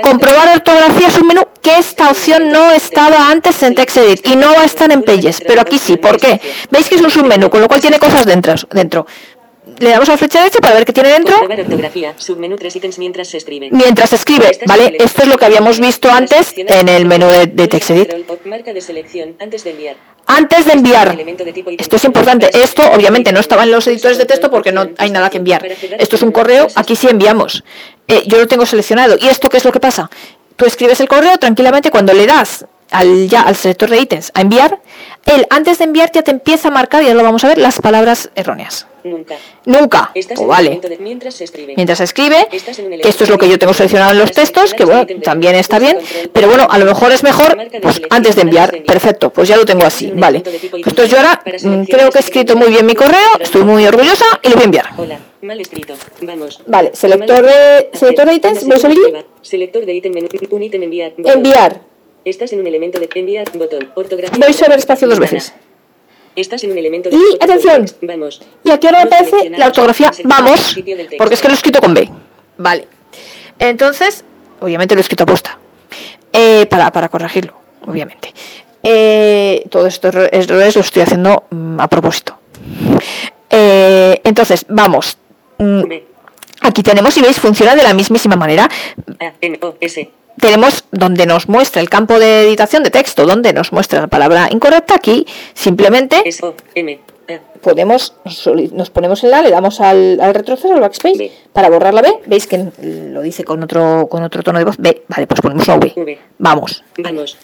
comprobar 0.02 0.48
ortografía 0.54 1.10
submenú, 1.10 1.42
que 1.60 1.78
esta 1.78 2.10
opción 2.10 2.50
no 2.50 2.72
estaba 2.72 3.30
antes 3.30 3.62
en 3.62 3.74
TextEdit 3.74 4.26
y 4.26 4.36
no 4.36 4.51
va 4.54 4.62
a 4.62 4.64
estar 4.64 4.90
en 4.92 5.02
Pages, 5.02 5.42
pero 5.46 5.60
aquí 5.60 5.78
sí. 5.78 5.96
¿Por 5.96 6.18
qué? 6.18 6.40
Veis 6.70 6.88
que 6.88 6.96
es 6.96 7.00
un 7.00 7.10
submenú, 7.10 7.50
con 7.50 7.60
lo 7.60 7.68
cual 7.68 7.80
tiene 7.80 7.98
cosas 7.98 8.26
dentro. 8.26 8.54
dentro. 8.70 9.06
Le 9.78 9.90
damos 9.90 10.08
a 10.08 10.12
la 10.12 10.18
flecha 10.18 10.40
derecha 10.40 10.58
para 10.60 10.74
ver 10.74 10.84
qué 10.84 10.92
tiene 10.92 11.10
dentro. 11.10 11.36
Submenú 12.16 12.56
tres 12.56 12.74
ítems 12.74 12.98
mientras 12.98 13.28
se 13.28 13.36
escribe. 13.36 13.68
mientras 13.70 14.10
se 14.10 14.16
escribe, 14.16 14.58
¿vale? 14.66 14.96
Esto 14.98 15.22
es 15.22 15.28
lo 15.28 15.36
que 15.36 15.44
habíamos 15.44 15.78
visto 15.78 16.10
antes 16.10 16.52
en 16.56 16.88
el 16.88 17.06
menú 17.06 17.28
de, 17.28 17.46
de 17.46 17.68
TextEdit. 17.68 18.12
Antes 19.38 19.64
de 19.64 19.70
enviar. 19.70 19.96
Antes 20.26 20.66
de 20.66 20.72
enviar, 20.72 21.18
ítem. 21.18 21.76
esto 21.78 21.96
es 21.96 22.04
importante, 22.04 22.48
esto 22.54 22.82
obviamente 22.92 23.32
no 23.32 23.40
estaba 23.40 23.64
en 23.64 23.72
los 23.72 23.86
editores 23.88 24.18
de 24.18 24.24
texto 24.24 24.50
porque 24.50 24.70
no 24.70 24.88
hay 24.98 25.10
nada 25.10 25.30
que 25.30 25.38
enviar. 25.38 25.64
Esto 25.66 26.16
es 26.16 26.22
un 26.22 26.30
correo, 26.32 26.68
aquí 26.76 26.94
sí 26.94 27.08
enviamos. 27.08 27.64
Eh, 28.06 28.22
yo 28.26 28.38
lo 28.38 28.46
tengo 28.46 28.64
seleccionado. 28.66 29.16
¿Y 29.20 29.28
esto 29.28 29.48
qué 29.48 29.56
es 29.56 29.64
lo 29.64 29.72
que 29.72 29.80
pasa? 29.80 30.10
Tú 30.56 30.64
escribes 30.64 31.00
el 31.00 31.08
correo 31.08 31.38
tranquilamente 31.38 31.90
cuando 31.90 32.12
le 32.12 32.26
das 32.26 32.66
al, 32.92 33.28
ya 33.28 33.42
al 33.42 33.56
selector 33.56 33.90
de 33.90 33.98
ítems 34.00 34.30
a 34.34 34.40
enviar, 34.40 34.80
él 35.24 35.46
antes 35.50 35.78
de 35.78 35.84
enviar 35.84 36.10
ya 36.12 36.22
te 36.22 36.30
empieza 36.30 36.68
a 36.68 36.70
marcar, 36.70 37.02
ya 37.04 37.14
lo 37.14 37.22
vamos 37.22 37.44
a 37.44 37.48
ver, 37.48 37.58
las 37.58 37.80
palabras 37.80 38.30
erróneas. 38.34 38.86
Nunca. 39.04 39.34
Nunca. 39.64 40.12
Estás 40.14 40.38
O 40.38 40.42
un 40.42 40.48
vale. 40.48 40.78
de- 40.80 40.96
mientras 40.98 41.34
se 41.34 41.42
escribe. 41.42 41.74
Mientras 41.76 41.98
se 41.98 42.04
escribe, 42.04 42.46
que 42.48 42.56
esto 43.08 43.24
es 43.24 43.30
lo 43.30 43.36
que 43.36 43.48
yo 43.48 43.58
tengo 43.58 43.74
seleccionado 43.74 44.12
en 44.12 44.18
los 44.20 44.30
textos, 44.30 44.74
que 44.74 44.84
bueno, 44.84 45.04
también 45.24 45.56
está 45.56 45.80
bien, 45.80 45.98
pero 46.32 46.46
bueno, 46.46 46.68
a 46.70 46.78
lo 46.78 46.84
mejor 46.84 47.10
es 47.10 47.24
mejor 47.24 47.56
pues, 47.82 48.00
antes 48.10 48.36
de 48.36 48.42
enviar. 48.42 48.82
Perfecto, 48.84 49.30
pues 49.32 49.48
ya 49.48 49.56
lo 49.56 49.64
tengo 49.64 49.84
así, 49.84 50.12
vale. 50.14 50.40
Pues 50.40 50.86
entonces 50.86 51.10
yo 51.10 51.16
ahora 51.16 51.42
mm, 51.44 51.82
creo 51.84 52.10
que 52.10 52.18
he 52.18 52.20
escrito 52.20 52.54
muy 52.56 52.68
bien 52.68 52.86
mi 52.86 52.94
correo, 52.94 53.18
estoy 53.40 53.64
muy 53.64 53.84
orgullosa 53.86 54.24
y 54.40 54.48
lo 54.50 54.54
voy 54.54 54.62
a 54.62 54.66
enviar. 54.66 54.90
Hola, 54.96 55.18
mal 55.40 55.60
escrito. 55.60 55.94
Vamos. 56.20 56.62
Vale, 56.66 56.92
selector 56.94 57.44
de- 57.44 57.90
selector 57.94 58.26
de 58.26 58.34
ítems, 58.34 58.64
voy 58.64 58.76
escriba. 58.76 59.24
Selector 59.40 59.84
de 59.84 59.94
ítem. 59.94 60.12
Un 60.50 60.62
ítem 60.62 60.82
enviar. 60.84 61.12
Enviar. 61.18 61.80
Estás 62.24 62.52
en 62.52 62.60
un 62.60 62.66
elemento 62.66 63.00
de 63.00 63.08
enviar. 63.14 63.50
Botón. 63.56 63.90
Ortografía. 63.94 64.38
Voy 64.38 64.52
sobre 64.52 64.76
espacio 64.76 65.08
dos 65.08 65.18
veces. 65.18 65.52
Estás 66.36 66.64
en 66.64 66.72
un 66.72 66.78
elemento 66.78 67.10
de 67.10 67.16
Y, 67.16 67.36
atención. 67.40 67.86
Vamos. 68.02 68.40
Y 68.64 68.70
aquí 68.70 68.86
ahora 68.86 69.04
me 69.04 69.04
aparece 69.04 69.50
la 69.50 69.66
ortografía 69.66 70.10
vamos, 70.24 70.76
porque 71.18 71.34
es 71.34 71.40
que 71.40 71.48
lo 71.48 71.54
he 71.54 71.56
escrito 71.56 71.80
con 71.80 71.92
B. 71.92 72.08
Vale. 72.56 72.86
Entonces, 73.58 74.24
obviamente 74.60 74.94
lo 74.94 75.00
he 75.00 75.02
escrito 75.02 75.24
a 75.24 75.26
posta. 75.26 75.58
Eh, 76.32 76.66
para, 76.70 76.90
para 76.90 77.08
corregirlo, 77.10 77.54
obviamente. 77.86 78.32
Eh, 78.82 79.64
todo 79.68 79.86
esto 79.86 80.08
errores 80.08 80.74
lo 80.74 80.80
estoy 80.80 81.02
haciendo 81.02 81.44
mm, 81.50 81.80
a 81.80 81.88
propósito. 81.88 82.38
Eh, 83.50 84.20
entonces, 84.24 84.64
vamos. 84.68 85.18
Mm, 85.58 85.82
Aquí 86.62 86.82
tenemos, 86.82 87.16
y 87.16 87.22
veis, 87.22 87.40
funciona 87.40 87.74
de 87.74 87.82
la 87.82 87.92
mismísima 87.92 88.36
manera. 88.36 88.68
A, 89.18 89.32
N, 89.40 89.58
O, 89.62 89.74
S. 89.80 90.08
tenemos 90.38 90.84
donde 90.90 91.26
nos 91.26 91.48
muestra 91.48 91.80
el 91.80 91.88
campo 91.88 92.18
de 92.18 92.46
editación 92.48 92.82
de 92.82 92.90
texto, 92.90 93.26
donde 93.26 93.52
nos 93.52 93.72
muestra 93.72 94.00
la 94.00 94.06
palabra 94.08 94.48
incorrecta, 94.50 94.94
aquí 94.94 95.26
simplemente. 95.54 96.16
A. 96.16 96.52
podemos, 97.60 98.14
nos 98.72 98.90
ponemos 98.90 99.22
en 99.24 99.30
la, 99.30 99.42
le 99.42 99.50
damos 99.50 99.80
al, 99.80 100.20
al 100.20 100.34
retroceso, 100.34 100.74
al 100.74 100.80
backspace, 100.80 101.16
B. 101.16 101.32
para 101.52 101.70
borrar 101.70 101.94
la 101.94 102.02
B, 102.02 102.12
veis 102.26 102.46
que 102.46 102.66
lo 102.82 103.22
dice 103.22 103.44
con 103.44 103.62
otro, 103.62 104.08
con 104.10 104.22
otro 104.22 104.42
tono 104.42 104.58
de 104.58 104.64
voz, 104.64 104.76
B, 104.78 105.02
vale, 105.08 105.26
pues 105.26 105.40
ponemos 105.40 105.66
una 105.68 105.76
V, 105.76 105.92
V. 105.96 106.18
vamos, 106.38 106.82
Vamos. 106.98 107.38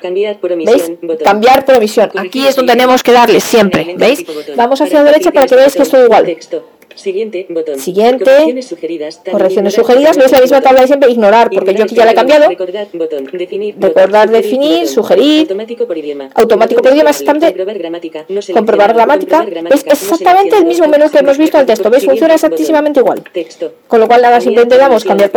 Cambiar 0.00 0.38
por 0.40 0.52
omisión. 0.52 0.98
Botón. 1.02 1.24
Cambiar 1.24 1.66
por 1.66 1.76
omisión, 1.76 2.10
aquí 2.16 2.46
es 2.46 2.56
donde 2.56 2.72
tenemos 2.72 3.02
que 3.02 3.12
darle 3.12 3.40
siempre, 3.40 3.94
¿veis? 3.98 4.24
Vamos 4.56 4.80
hacia 4.80 5.02
la 5.02 5.10
derecha 5.10 5.30
para 5.30 5.46
que 5.46 5.56
veáis 5.56 5.74
que 5.74 5.82
es 5.82 5.90
todo 5.90 6.04
igual. 6.04 6.24
Texto. 6.24 6.66
Siguiente 6.94 7.46
botón. 7.48 7.78
Siguiente. 7.78 8.24
Correcciones 8.24 8.66
sugeridas. 8.66 9.20
Correcciones 9.30 9.74
sugeridas, 9.74 10.16
veis 10.16 10.32
la 10.32 10.40
misma 10.40 10.60
tabla 10.60 10.80
de 10.82 10.86
siempre, 10.86 11.10
ignorar, 11.10 11.50
porque 11.50 11.74
yo 11.74 11.84
aquí 11.84 11.94
ya 11.94 12.04
la 12.04 12.12
he 12.12 12.14
cambiado. 12.14 12.48
Recordar, 12.48 12.88
botón. 12.92 13.28
Definir, 13.32 13.74
Recordar, 13.78 14.28
botón. 14.28 14.42
definir, 14.42 14.80
botón. 14.80 14.94
sugerir. 14.94 15.40
Automático 15.42 15.86
por 15.86 15.96
idioma. 15.98 16.30
Automático 16.34 16.82
por 16.82 16.92
idioma, 16.92 17.10
exactamente. 17.10 17.46
Comprobar 17.46 17.78
gramática. 17.78 18.24
No 18.28 18.40
Comprobar 18.52 18.94
gramática, 18.94 19.46
es 19.70 19.86
no 19.86 19.92
exactamente 19.92 20.56
el 20.56 20.64
mismo 20.64 20.88
menú 20.88 21.10
que 21.10 21.18
hemos 21.18 21.38
visto 21.38 21.58
al 21.58 21.66
texto, 21.66 21.90
¿veis? 21.90 22.04
Funciona 22.04 22.34
exactísimamente 22.34 23.00
igual. 23.00 23.22
Texto. 23.32 23.72
Con 23.86 24.00
lo 24.00 24.06
cual 24.06 24.22
nada, 24.22 24.40
simplemente 24.40 24.76
damos 24.76 25.04
cambiar 25.04 25.30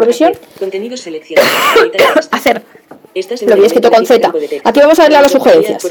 Contenido 0.59 0.97
seleccionado. 0.97 1.47
Texto. 1.91 2.29
hacer. 2.31 2.61
Lo 3.45 3.53
había 3.53 3.67
escrito 3.67 3.91
con 3.91 4.05
Z. 4.05 4.33
Aquí 4.63 4.79
vamos 4.79 4.99
a 4.99 5.03
darle 5.03 5.17
a 5.17 5.21
las 5.21 5.31
sugerencias. 5.31 5.83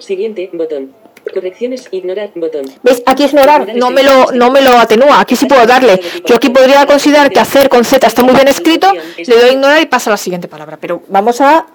Siguiente 0.00 0.48
botón. 0.52 0.92
Correcciones, 1.32 1.88
ignorar, 1.90 2.30
botón. 2.34 2.64
¿Veis? 2.82 3.02
Aquí 3.06 3.24
ignorar 3.24 3.74
no 3.74 3.90
me 3.90 4.02
lo, 4.02 4.32
no 4.32 4.50
me 4.50 4.60
lo 4.60 4.72
atenúa. 4.78 5.20
Aquí 5.20 5.36
sí 5.36 5.46
puedo 5.46 5.66
darle. 5.66 6.00
Yo 6.26 6.36
aquí 6.36 6.50
podría 6.50 6.86
considerar 6.86 7.30
que 7.30 7.40
hacer 7.40 7.68
con 7.68 7.84
Z 7.84 8.06
está 8.06 8.22
muy 8.22 8.34
bien 8.34 8.48
escrito. 8.48 8.92
Le 9.16 9.34
doy 9.34 9.50
a 9.50 9.52
ignorar 9.52 9.80
y 9.82 9.86
pasa 9.86 10.10
a 10.10 10.12
la 10.12 10.16
siguiente 10.16 10.48
palabra. 10.48 10.78
Pero 10.80 11.02
vamos 11.08 11.40
a 11.40 11.66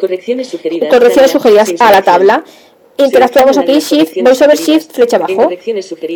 Correcciones 0.00 0.48
sugeridas. 0.48 0.90
correcciones 0.90 1.30
sugeridas 1.30 1.72
a 1.80 1.90
la 1.90 2.02
tabla. 2.02 2.44
Interactuamos 2.98 3.56
aquí, 3.58 3.78
Shift, 3.78 4.14
sugeridas. 4.14 4.60
Shift, 4.60 4.92
flecha 4.92 5.16
abajo. 5.16 5.48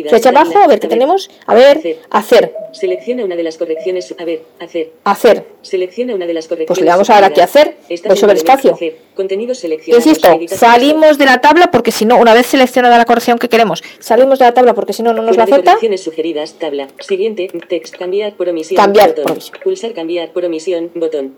Flecha 0.09 0.29
abajo, 0.29 0.57
a 0.57 0.67
ver 0.67 0.79
qué 0.81 0.87
tenemos. 0.89 1.29
A 1.45 1.55
ver, 1.55 1.97
hacer, 2.09 2.53
Selecciona 2.73 3.23
una 3.23 3.35
de 3.35 3.43
las 3.43 3.57
correcciones. 3.57 4.13
A 4.19 4.25
ver, 4.25 4.41
hacer. 4.59 4.91
hacer. 5.05 5.45
Selecciona 5.61 6.13
una 6.13 6.25
de 6.25 6.33
las 6.33 6.47
correcciones. 6.47 6.67
Pues 6.67 6.81
le 6.81 6.87
damos 6.87 7.09
ahora 7.09 7.27
aquí 7.27 7.39
a 7.39 7.45
hacer, 7.45 7.77
elemento 7.87 8.31
espacio. 8.31 8.77
Contenido. 9.15 9.53
Insisto, 9.87 10.27
salimos 10.47 11.17
de 11.17 11.25
la 11.25 11.39
tabla 11.39 11.71
porque 11.71 11.91
si 11.91 12.05
no, 12.05 12.17
una 12.17 12.33
vez 12.33 12.47
seleccionada 12.47 12.97
la 12.97 13.05
corrección 13.05 13.37
que 13.37 13.47
queremos, 13.47 13.83
salimos 13.99 14.39
de 14.39 14.45
la 14.45 14.53
tabla 14.53 14.73
porque 14.73 14.91
si 14.91 15.03
no, 15.03 15.13
no 15.13 15.21
nos 15.21 15.37
la 15.37 15.43
acepta. 15.43 15.71
Correcciones 15.71 16.01
sugeridas, 16.01 16.53
tabla. 16.53 16.87
Siguiente, 16.99 17.49
text, 17.69 17.95
cambiar 17.95 18.33
por 18.33 18.49
omisión. 18.49 18.75
Cambiar 18.75 19.15
por 19.15 19.31
omisión. 19.31 19.59
Pulsar 19.63 19.93
cambiar 19.93 20.31
por 20.33 20.43
omisión, 20.45 20.91
botón. 20.95 21.35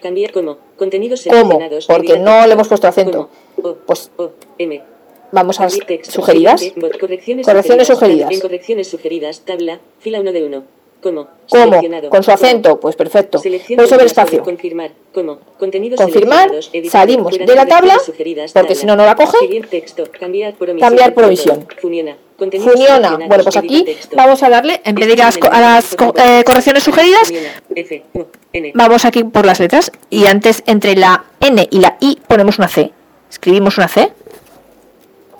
Cambiar 0.00 0.32
como. 0.32 0.58
Contenidos 0.76 1.22
¿Cómo? 1.24 1.36
seleccionados. 1.42 1.86
Porque 1.86 2.12
editar 2.14 2.24
no 2.24 2.46
le 2.46 2.52
hemos 2.54 2.68
puesto 2.68 2.86
acento. 2.88 3.28
O, 3.62 3.74
Pues- 3.86 4.10
O, 4.16 4.30
M. 4.58 4.82
Vamos 5.32 5.60
a 5.60 5.68
sugeridas. 5.70 6.62
Correcciones, 7.00 7.86
sugeridas. 7.86 8.30
En 8.30 8.40
correcciones 8.40 8.88
sugeridas, 8.88 9.40
tabla. 9.40 9.80
Fila 10.00 10.20
1 10.20 10.32
de 10.32 10.44
1. 10.44 10.64
¿Cómo? 11.02 11.26
¿Cómo? 11.50 11.80
Con 12.10 12.22
su 12.22 12.30
¿Cómo? 12.30 12.34
acento, 12.34 12.78
pues 12.78 12.94
perfecto. 12.94 13.40
Voy 13.42 13.88
sobre 13.88 14.06
espacio. 14.06 14.42
Confirmar. 14.44 14.92
¿Cómo? 15.12 15.38
Contenidos 15.58 16.00
Confirmar, 16.00 16.50
editar, 16.72 16.90
salimos 17.02 17.36
de 17.36 17.54
la 17.54 17.66
tabla, 17.66 17.98
porque 18.54 18.74
si 18.76 18.86
no, 18.86 18.94
no 18.94 19.04
la 19.04 19.16
coge. 19.16 19.36
Texto. 19.68 20.04
Cambiar 20.18 20.54
por 20.54 20.70
omisión. 20.70 20.88
Cambiar 20.88 21.12
por 21.14 21.24
botón. 21.24 21.28
omisión. 21.28 21.66
Funciona. 21.80 22.16
Seleccionados, 22.50 23.18
Bueno, 23.28 23.44
pues 23.44 23.56
aquí 23.56 23.86
vamos 24.14 24.42
a 24.42 24.48
darle, 24.48 24.80
en 24.84 24.94
vez 24.94 25.06
de 25.06 25.12
ir 25.14 25.22
a 25.22 25.26
las, 25.26 25.38
a 25.46 26.40
eh, 26.40 26.44
correcciones 26.44 26.82
sugeridas, 26.82 27.32
vamos 28.74 29.04
aquí 29.04 29.24
por 29.24 29.46
las 29.46 29.60
letras 29.60 29.92
y 30.10 30.26
antes 30.26 30.62
entre 30.66 30.96
la 30.96 31.24
N 31.40 31.68
y 31.70 31.80
la 31.80 31.96
I 32.00 32.18
ponemos 32.26 32.58
una 32.58 32.68
C. 32.68 32.92
Escribimos 33.30 33.78
una 33.78 33.88
C. 33.88 34.12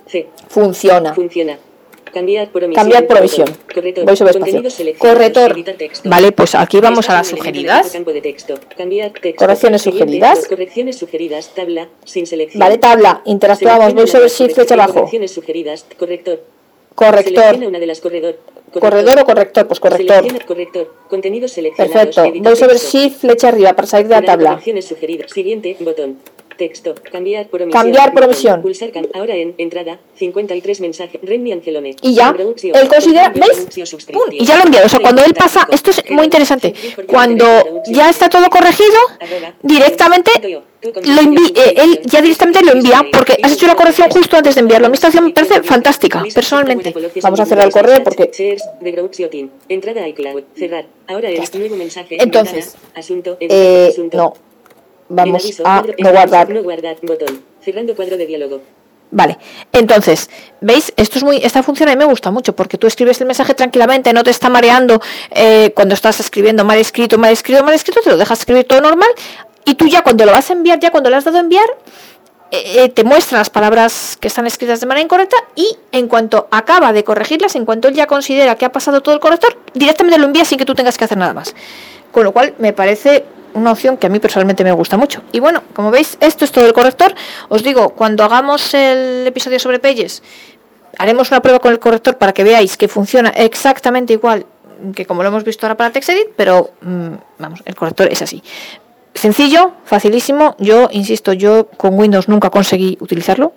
C. 0.06 0.28
Funciona. 0.48 1.14
Funciona. 1.14 1.58
Cambiar 2.12 2.50
por 2.50 2.64
omisión. 2.64 2.82
Cambiar 2.82 3.06
por 3.06 3.20
botón. 3.22 3.42
omisión. 3.42 3.58
Corrector. 3.74 4.04
Voy 4.04 4.16
sobre 4.16 4.30
espacio. 4.32 4.98
Corrector. 4.98 5.56
Vale, 6.04 6.32
pues 6.32 6.54
aquí 6.54 6.80
vamos 6.80 7.08
a 7.08 7.14
las 7.14 7.28
sugeridas. 7.28 7.90
texto. 8.22 8.54
Texto. 8.58 9.38
Correcciones 9.38 9.82
sugeridas. 9.82 10.46
Correcciones 10.46 10.98
sugeridas. 10.98 11.54
Tabla. 11.54 11.88
Sin 12.04 12.26
selección. 12.26 12.60
Vale, 12.60 12.78
tabla. 12.78 13.22
Interactuamos. 13.24 13.94
Voy 13.94 14.06
sobre 14.06 14.28
Shift, 14.28 14.54
flecha 14.54 14.74
abajo. 14.74 14.94
Correcciones 14.94 15.32
sugeridas. 15.32 15.86
Corrector. 15.98 16.40
Corrector. 16.94 17.34
Selecciona 17.34 17.68
una 17.68 17.78
de 17.78 17.86
las 17.86 18.00
corredor. 18.00 18.38
Corredor 18.78 19.18
o 19.20 19.24
corrector. 19.24 19.66
Pues 19.66 19.80
corrector. 19.80 20.16
Selecciona 20.16 20.46
corrector. 20.46 21.48
Seleccionados. 21.48 22.16
Perfecto. 22.16 22.42
Voy 22.42 22.56
sobre. 22.56 22.78
Shift, 22.78 23.20
flecha 23.20 23.48
arriba 23.48 23.72
para 23.74 23.86
salir 23.86 24.08
de 24.08 24.14
la 24.14 24.22
tabla. 24.22 24.60
Siguiente 24.60 25.76
botón. 25.80 26.18
Texto. 26.56 26.94
Cambiar 27.10 27.46
por 27.48 27.62
omisión. 27.62 27.82
Cambiar 27.82 28.12
por 28.12 28.24
omisión. 28.24 28.62
Pulsar 28.62 28.90
cam- 28.92 29.08
ahora 29.14 29.34
en 29.36 29.54
entrada. 29.58 29.98
53 30.16 30.80
mensajes. 30.80 31.20
Renmi 31.22 31.52
Angelone. 31.52 31.96
Y 32.02 32.14
ya, 32.14 32.34
él 32.38 32.88
considera, 32.88 33.28
¿ves? 33.30 33.66
¡Pum! 34.12 34.22
Y 34.30 34.44
ya 34.44 34.56
lo 34.58 34.64
envía. 34.64 34.84
O 34.84 34.88
sea, 34.88 35.00
cuando 35.00 35.24
él 35.24 35.34
pasa, 35.34 35.66
esto 35.70 35.90
es 35.90 36.02
muy 36.10 36.24
interesante. 36.24 36.74
Cuando 37.06 37.44
ya 37.86 38.08
está 38.10 38.28
todo 38.28 38.48
corregido, 38.50 38.98
directamente 39.62 40.30
lo 40.42 41.22
envi- 41.22 41.52
eh, 41.56 41.74
él 41.76 42.00
ya 42.04 42.20
directamente 42.20 42.62
lo 42.64 42.72
envía 42.72 43.02
porque 43.12 43.38
has 43.42 43.52
hecho 43.52 43.66
la 43.66 43.74
corrección 43.74 44.08
justo 44.10 44.36
antes 44.36 44.54
de 44.54 44.60
enviarlo. 44.62 44.86
A 44.88 44.90
mí 44.90 44.94
esta 44.94 45.10
me 45.20 45.30
parece 45.30 45.62
fantástica, 45.62 46.22
personalmente. 46.34 46.92
Vamos 47.22 47.40
a 47.40 47.46
cerrar 47.46 47.66
el 47.66 47.72
correo 47.72 48.02
porque. 48.04 48.30
Entrada 49.68 50.06
iCloud. 50.08 50.42
Cerrar. 50.56 50.86
Ahora 51.06 51.28
nuevo 51.54 51.76
mensaje. 51.76 52.16
Entonces, 52.20 52.74
asunto. 52.94 53.36
eh, 53.40 53.92
no. 54.16 54.34
Vamos 55.14 55.44
Aviso, 55.44 55.62
a 55.66 55.82
cuadro- 55.82 55.94
guardar. 55.98 56.48
No 56.50 56.62
guardar. 56.62 56.96
Botón. 57.02 57.40
Cerrando 57.62 57.94
cuadro 57.94 58.16
de 58.16 58.26
diálogo. 58.26 58.60
Vale, 59.14 59.36
entonces, 59.72 60.30
¿veis? 60.62 60.90
Esto 60.96 61.18
es 61.18 61.24
muy, 61.24 61.36
esta 61.36 61.62
función 61.62 61.90
a 61.90 61.92
mí 61.92 61.98
me 61.98 62.06
gusta 62.06 62.30
mucho 62.30 62.56
porque 62.56 62.78
tú 62.78 62.86
escribes 62.86 63.20
el 63.20 63.26
mensaje 63.26 63.52
tranquilamente, 63.52 64.10
no 64.14 64.22
te 64.24 64.30
está 64.30 64.48
mareando 64.48 65.02
eh, 65.32 65.70
cuando 65.76 65.94
estás 65.94 66.18
escribiendo 66.18 66.64
mal 66.64 66.78
escrito, 66.78 67.18
mal 67.18 67.30
escrito, 67.30 67.62
mal 67.62 67.74
escrito, 67.74 68.00
te 68.02 68.08
lo 68.08 68.16
dejas 68.16 68.38
escribir 68.40 68.64
todo 68.64 68.80
normal 68.80 69.10
y 69.66 69.74
tú 69.74 69.86
ya 69.86 70.00
cuando 70.00 70.24
lo 70.24 70.32
vas 70.32 70.48
a 70.48 70.54
enviar, 70.54 70.80
ya 70.80 70.90
cuando 70.90 71.10
le 71.10 71.16
has 71.16 71.24
dado 71.24 71.36
a 71.36 71.40
enviar, 71.40 71.66
eh, 72.52 72.84
eh, 72.84 72.88
te 72.88 73.04
muestra 73.04 73.36
las 73.36 73.50
palabras 73.50 74.16
que 74.18 74.28
están 74.28 74.46
escritas 74.46 74.80
de 74.80 74.86
manera 74.86 75.04
incorrecta 75.04 75.36
y 75.56 75.76
en 75.92 76.08
cuanto 76.08 76.48
acaba 76.50 76.94
de 76.94 77.04
corregirlas, 77.04 77.54
en 77.54 77.66
cuanto 77.66 77.88
él 77.88 77.94
ya 77.94 78.06
considera 78.06 78.54
que 78.56 78.64
ha 78.64 78.72
pasado 78.72 79.02
todo 79.02 79.14
el 79.14 79.20
corrector, 79.20 79.58
directamente 79.74 80.18
lo 80.18 80.24
envía 80.24 80.46
sin 80.46 80.56
que 80.56 80.64
tú 80.64 80.74
tengas 80.74 80.96
que 80.96 81.04
hacer 81.04 81.18
nada 81.18 81.34
más. 81.34 81.54
Con 82.12 82.24
lo 82.24 82.32
cual 82.32 82.54
me 82.58 82.72
parece 82.72 83.26
una 83.54 83.72
opción 83.72 83.96
que 83.96 84.06
a 84.06 84.10
mí 84.10 84.18
personalmente 84.18 84.64
me 84.64 84.72
gusta 84.72 84.96
mucho. 84.96 85.22
Y 85.32 85.40
bueno, 85.40 85.62
como 85.74 85.90
veis, 85.90 86.16
esto 86.20 86.44
es 86.44 86.52
todo 86.52 86.66
el 86.66 86.72
corrector. 86.72 87.14
Os 87.48 87.62
digo, 87.62 87.90
cuando 87.90 88.24
hagamos 88.24 88.74
el 88.74 89.26
episodio 89.26 89.58
sobre 89.58 89.78
Pages, 89.78 90.22
haremos 90.98 91.30
una 91.30 91.40
prueba 91.40 91.58
con 91.58 91.72
el 91.72 91.78
corrector 91.78 92.18
para 92.18 92.32
que 92.32 92.44
veáis 92.44 92.76
que 92.76 92.88
funciona 92.88 93.30
exactamente 93.30 94.12
igual 94.12 94.46
que 94.94 95.06
como 95.06 95.22
lo 95.22 95.28
hemos 95.28 95.44
visto 95.44 95.64
ahora 95.64 95.76
para 95.76 95.92
TextEdit, 95.92 96.30
pero 96.36 96.70
mm, 96.80 97.14
vamos, 97.38 97.62
el 97.64 97.74
corrector 97.74 98.08
es 98.10 98.20
así. 98.22 98.42
Sencillo, 99.14 99.72
facilísimo. 99.84 100.56
Yo, 100.58 100.88
insisto, 100.90 101.32
yo 101.32 101.68
con 101.76 101.98
Windows 101.98 102.28
nunca 102.28 102.50
conseguí 102.50 102.96
utilizarlo. 103.00 103.52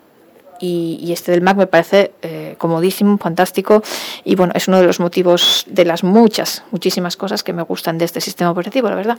Y, 0.60 1.12
este 1.12 1.32
del 1.32 1.42
Mac 1.42 1.58
me 1.58 1.68
parece 1.68 2.14
eh, 2.22 2.56
comodísimo, 2.58 3.18
fantástico. 3.18 3.84
Y 4.24 4.36
bueno, 4.36 4.54
es 4.56 4.68
uno 4.68 4.80
de 4.80 4.86
los 4.86 5.00
motivos 5.00 5.66
de 5.68 5.86
las 5.86 6.04
muchas, 6.04 6.64
muchísimas 6.72 7.18
cosas 7.18 7.44
que 7.44 7.54
me 7.54 7.64
gustan 7.64 7.98
de 7.98 8.06
este 8.06 8.22
sistema 8.22 8.52
operativo, 8.52 8.90
la 8.90 8.96
verdad. 8.96 9.18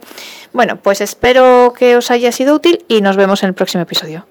Bueno, 0.53 0.77
pues 0.77 1.01
espero 1.01 1.73
que 1.77 1.97
os 1.97 2.11
haya 2.11 2.33
sido 2.33 2.55
útil 2.55 2.85
y 2.89 3.01
nos 3.01 3.17
vemos 3.17 3.43
en 3.43 3.49
el 3.49 3.55
próximo 3.55 3.83
episodio. 3.83 4.27